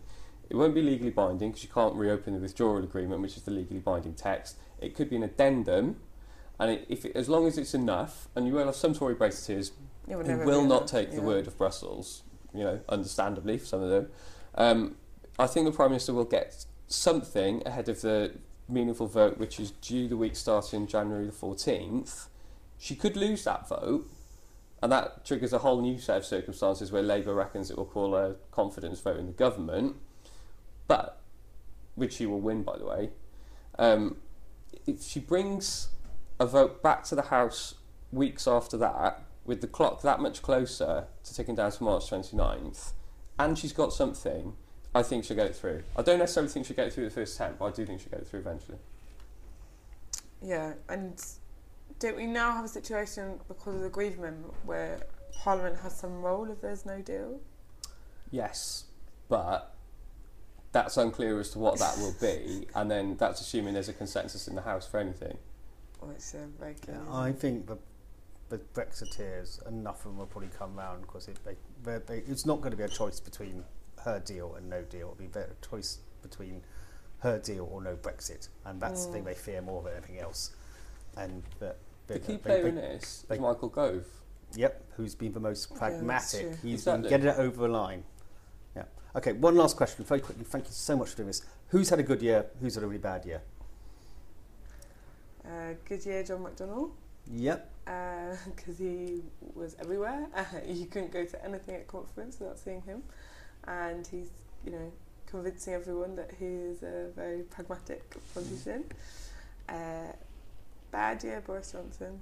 [0.50, 3.52] It won't be legally binding because you can't reopen the withdrawal agreement, which is the
[3.52, 4.56] legally binding text.
[4.80, 5.98] It could be an addendum,
[6.60, 9.16] and it, if it, as long as it's enough, and you will have some Tory
[9.16, 9.72] Brexiteers
[10.08, 11.16] who will not take yeah.
[11.16, 12.24] the word of Brussels.
[12.54, 14.10] You know, understandably for some of them.
[14.56, 14.96] Um,
[15.38, 18.34] I think the Prime Minister will get something ahead of the
[18.68, 22.28] meaningful vote, which is due the week starting January the 14th.
[22.80, 24.10] She could lose that vote,
[24.82, 28.16] and that triggers a whole new set of circumstances where Labour reckons it will call
[28.16, 29.96] a confidence vote in the government,
[30.88, 31.22] but
[31.96, 33.10] which she will win, by the way.
[33.80, 34.18] Um,
[34.86, 35.90] if she brings
[36.40, 37.76] a vote back to the House
[38.12, 42.92] weeks after that, with the clock that much closer to ticking down to March 29th,
[43.40, 44.54] and she's got something,
[44.94, 45.84] I think she'll get it through.
[45.96, 48.02] I don't necessarily think she'll get it through the first attempt, but I do think
[48.02, 48.78] she'll get it through eventually.
[50.42, 51.24] Yeah, and
[52.00, 55.00] don't we now have a situation because of the Grieve Amendment where
[55.34, 57.40] Parliament has some role if there's no deal?
[58.32, 58.86] Yes,
[59.30, 59.74] but
[60.72, 64.48] that's unclear as to what that will be, and then that's assuming there's a consensus
[64.48, 65.38] in the House for anything.
[66.00, 66.22] Which
[66.60, 67.78] very yeah, I think the,
[68.50, 72.62] the Brexiteers, enough of them will probably come round because it, they, they, it's not
[72.62, 73.64] going to be a choice between
[74.04, 75.16] her deal and no deal.
[75.20, 76.62] It'll be a choice between
[77.20, 79.06] her deal or no Brexit, and that's mm.
[79.08, 79.26] the thing mm.
[79.26, 80.56] they fear more than anything else.
[81.16, 84.06] And that the key player they, in this they, is Michael Gove.
[84.56, 86.44] Yep, who's been the most pragmatic.
[86.44, 87.02] Yeah, He's exactly.
[87.02, 88.04] been getting it over the line.
[88.76, 88.84] Yeah.
[89.16, 90.46] Okay, one last question, very quickly.
[90.46, 91.42] Thank you so much for doing this.
[91.70, 92.46] Who's had a good year?
[92.62, 93.42] Who's had a really bad year?
[95.48, 96.92] Uh, good year, John McDonnell.
[97.32, 97.72] Yep.
[97.86, 99.22] Because uh, he
[99.56, 100.28] was everywhere.
[100.68, 103.04] you couldn't go to anything at conference without seeing him,
[103.66, 104.30] and he's
[104.66, 104.92] you know
[105.26, 108.86] convincing everyone that he is a very pragmatic politician.
[109.68, 110.14] Uh,
[110.92, 112.20] bad year, Boris Johnson?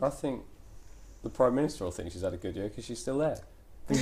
[0.00, 0.42] I think
[1.22, 3.38] the Prime Minister will think she's had a good year because she's still there.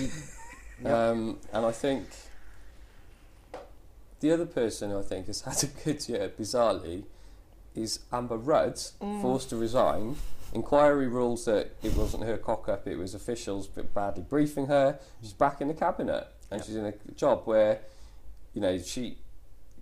[0.85, 2.07] um, and I think
[4.21, 7.05] the other person who I think has had a good year, bizarrely,
[7.83, 9.23] is Amber Rudd, mm.
[9.23, 10.17] forced to resign.
[10.53, 14.99] Inquiry rules that it wasn't her cock up, it was officials badly briefing her.
[15.21, 16.67] She's back in the cabinet and yep.
[16.67, 17.81] she's in a job where,
[18.55, 19.19] you know, she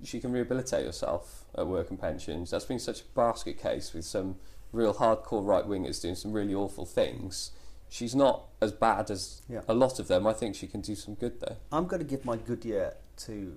[0.05, 2.51] she can rehabilitate herself at work and pensions.
[2.51, 4.37] That's been such a basket case with some
[4.73, 7.53] real hardcore right wingers doing some really awful things.
[7.89, 9.61] She's not as bad as yeah.
[9.69, 10.27] a lot of them.
[10.27, 11.57] I think she can do some good there.
[11.73, 13.57] I'm going to give my good year to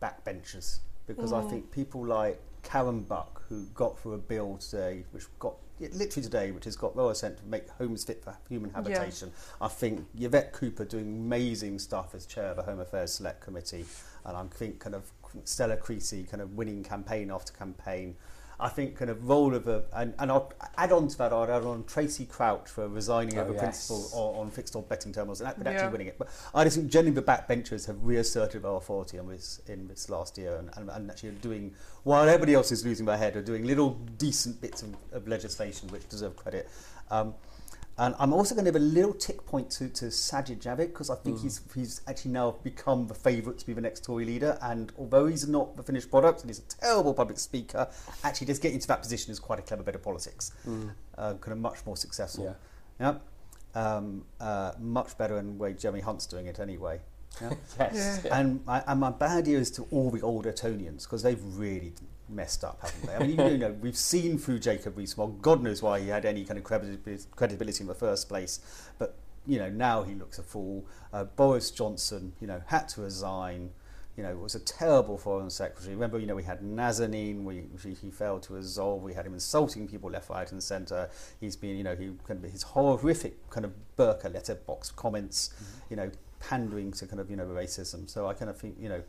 [0.00, 1.44] backbenchers because mm.
[1.44, 6.22] I think people like Karen Buck, who got through a bill today, which got literally
[6.22, 9.30] today, which has got Royal Assent to make homes fit for human habitation.
[9.30, 9.66] Yeah.
[9.66, 13.84] I think Yvette Cooper doing amazing stuff as chair of the Home Affairs Select Committee,
[14.24, 15.10] and I think kind of
[15.44, 18.16] Stella Creasy kind of winning campaign after campaign.
[18.62, 21.32] I think kind of role of a and, and I'll add on to that.
[21.32, 23.62] I'll add on Tracy Crouch for resigning oh, as a yes.
[23.62, 25.88] principal on, on fixed odds betting terminals and actually yeah.
[25.90, 26.16] winning it.
[26.16, 30.08] But I just think generally the backbenchers have reasserted their authority on this in this
[30.08, 33.42] last year and, and, and actually doing while everybody else is losing their head, are
[33.42, 36.68] doing little decent bits of, of legislation which deserve credit.
[37.10, 37.34] Um,
[37.98, 41.10] and I'm also going to give a little tick point to, to Sajid Javid because
[41.10, 41.42] I think mm.
[41.42, 44.58] he's he's actually now become the favourite to be the next Tory leader.
[44.62, 47.88] And although he's not the finished product and he's a terrible public speaker,
[48.24, 50.52] actually just getting to that position is quite a clever bit of politics.
[50.66, 50.94] Mm.
[51.18, 52.56] Uh, kind of much more successful.
[52.98, 53.14] Yeah.
[53.74, 53.94] yeah?
[53.96, 57.00] Um, uh, much better than the way Jeremy Hunt's doing it anyway.
[57.40, 57.54] Yeah.
[57.78, 58.20] yes.
[58.24, 58.38] Yeah.
[58.38, 61.94] And, my, and my bad ear is to all the old Etonians because they've really
[62.32, 63.14] messed up, haven't they?
[63.14, 66.44] I mean, you know, we've seen through Jacob Rees-Mogg, God knows why he had any
[66.44, 68.60] kind of credibility in the first place,
[68.98, 69.16] but
[69.46, 70.86] you know, now he looks a fool.
[71.12, 73.70] Uh, Boris Johnson, you know, had to resign.
[74.16, 75.94] You know, was a terrible foreign secretary.
[75.94, 79.02] Remember, you know, we had Nazanin, we, he failed to resolve.
[79.02, 81.08] We had him insulting people left, right, and centre.
[81.40, 85.64] He's been, you know, he kind of his horrific kind of Burqa letterbox comments, mm-hmm.
[85.88, 86.10] you know,
[86.40, 88.08] pandering to kind of you know racism.
[88.08, 89.02] So I kind of think, you know,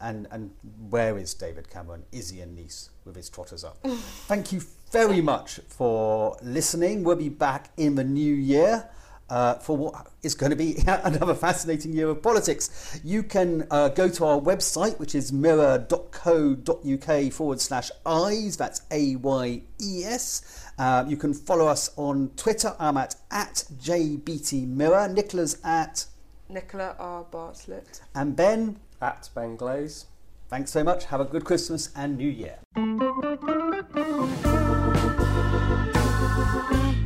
[0.00, 0.50] and and
[0.88, 2.04] where is David Cameron?
[2.12, 3.78] Is he in Nice with his trotters up?
[4.26, 7.04] Thank you very much for listening.
[7.04, 8.88] We'll be back in the new year.
[9.30, 12.98] Uh, for what is going to be another fascinating year of politics.
[13.04, 18.56] You can uh, go to our website, which is mirror.co.uk forward slash ayes.
[18.56, 20.70] That's A Y E S.
[20.78, 22.74] Uh, you can follow us on Twitter.
[22.78, 26.06] I'm at, at JBT Nicola's at
[26.48, 27.24] Nicola R.
[27.24, 28.00] Bartlett.
[28.14, 30.06] And Ben at Ben Glaze.
[30.48, 31.06] Thanks so much.
[31.06, 32.58] Have a good Christmas and New Year.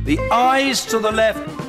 [0.05, 1.62] The ayes to the left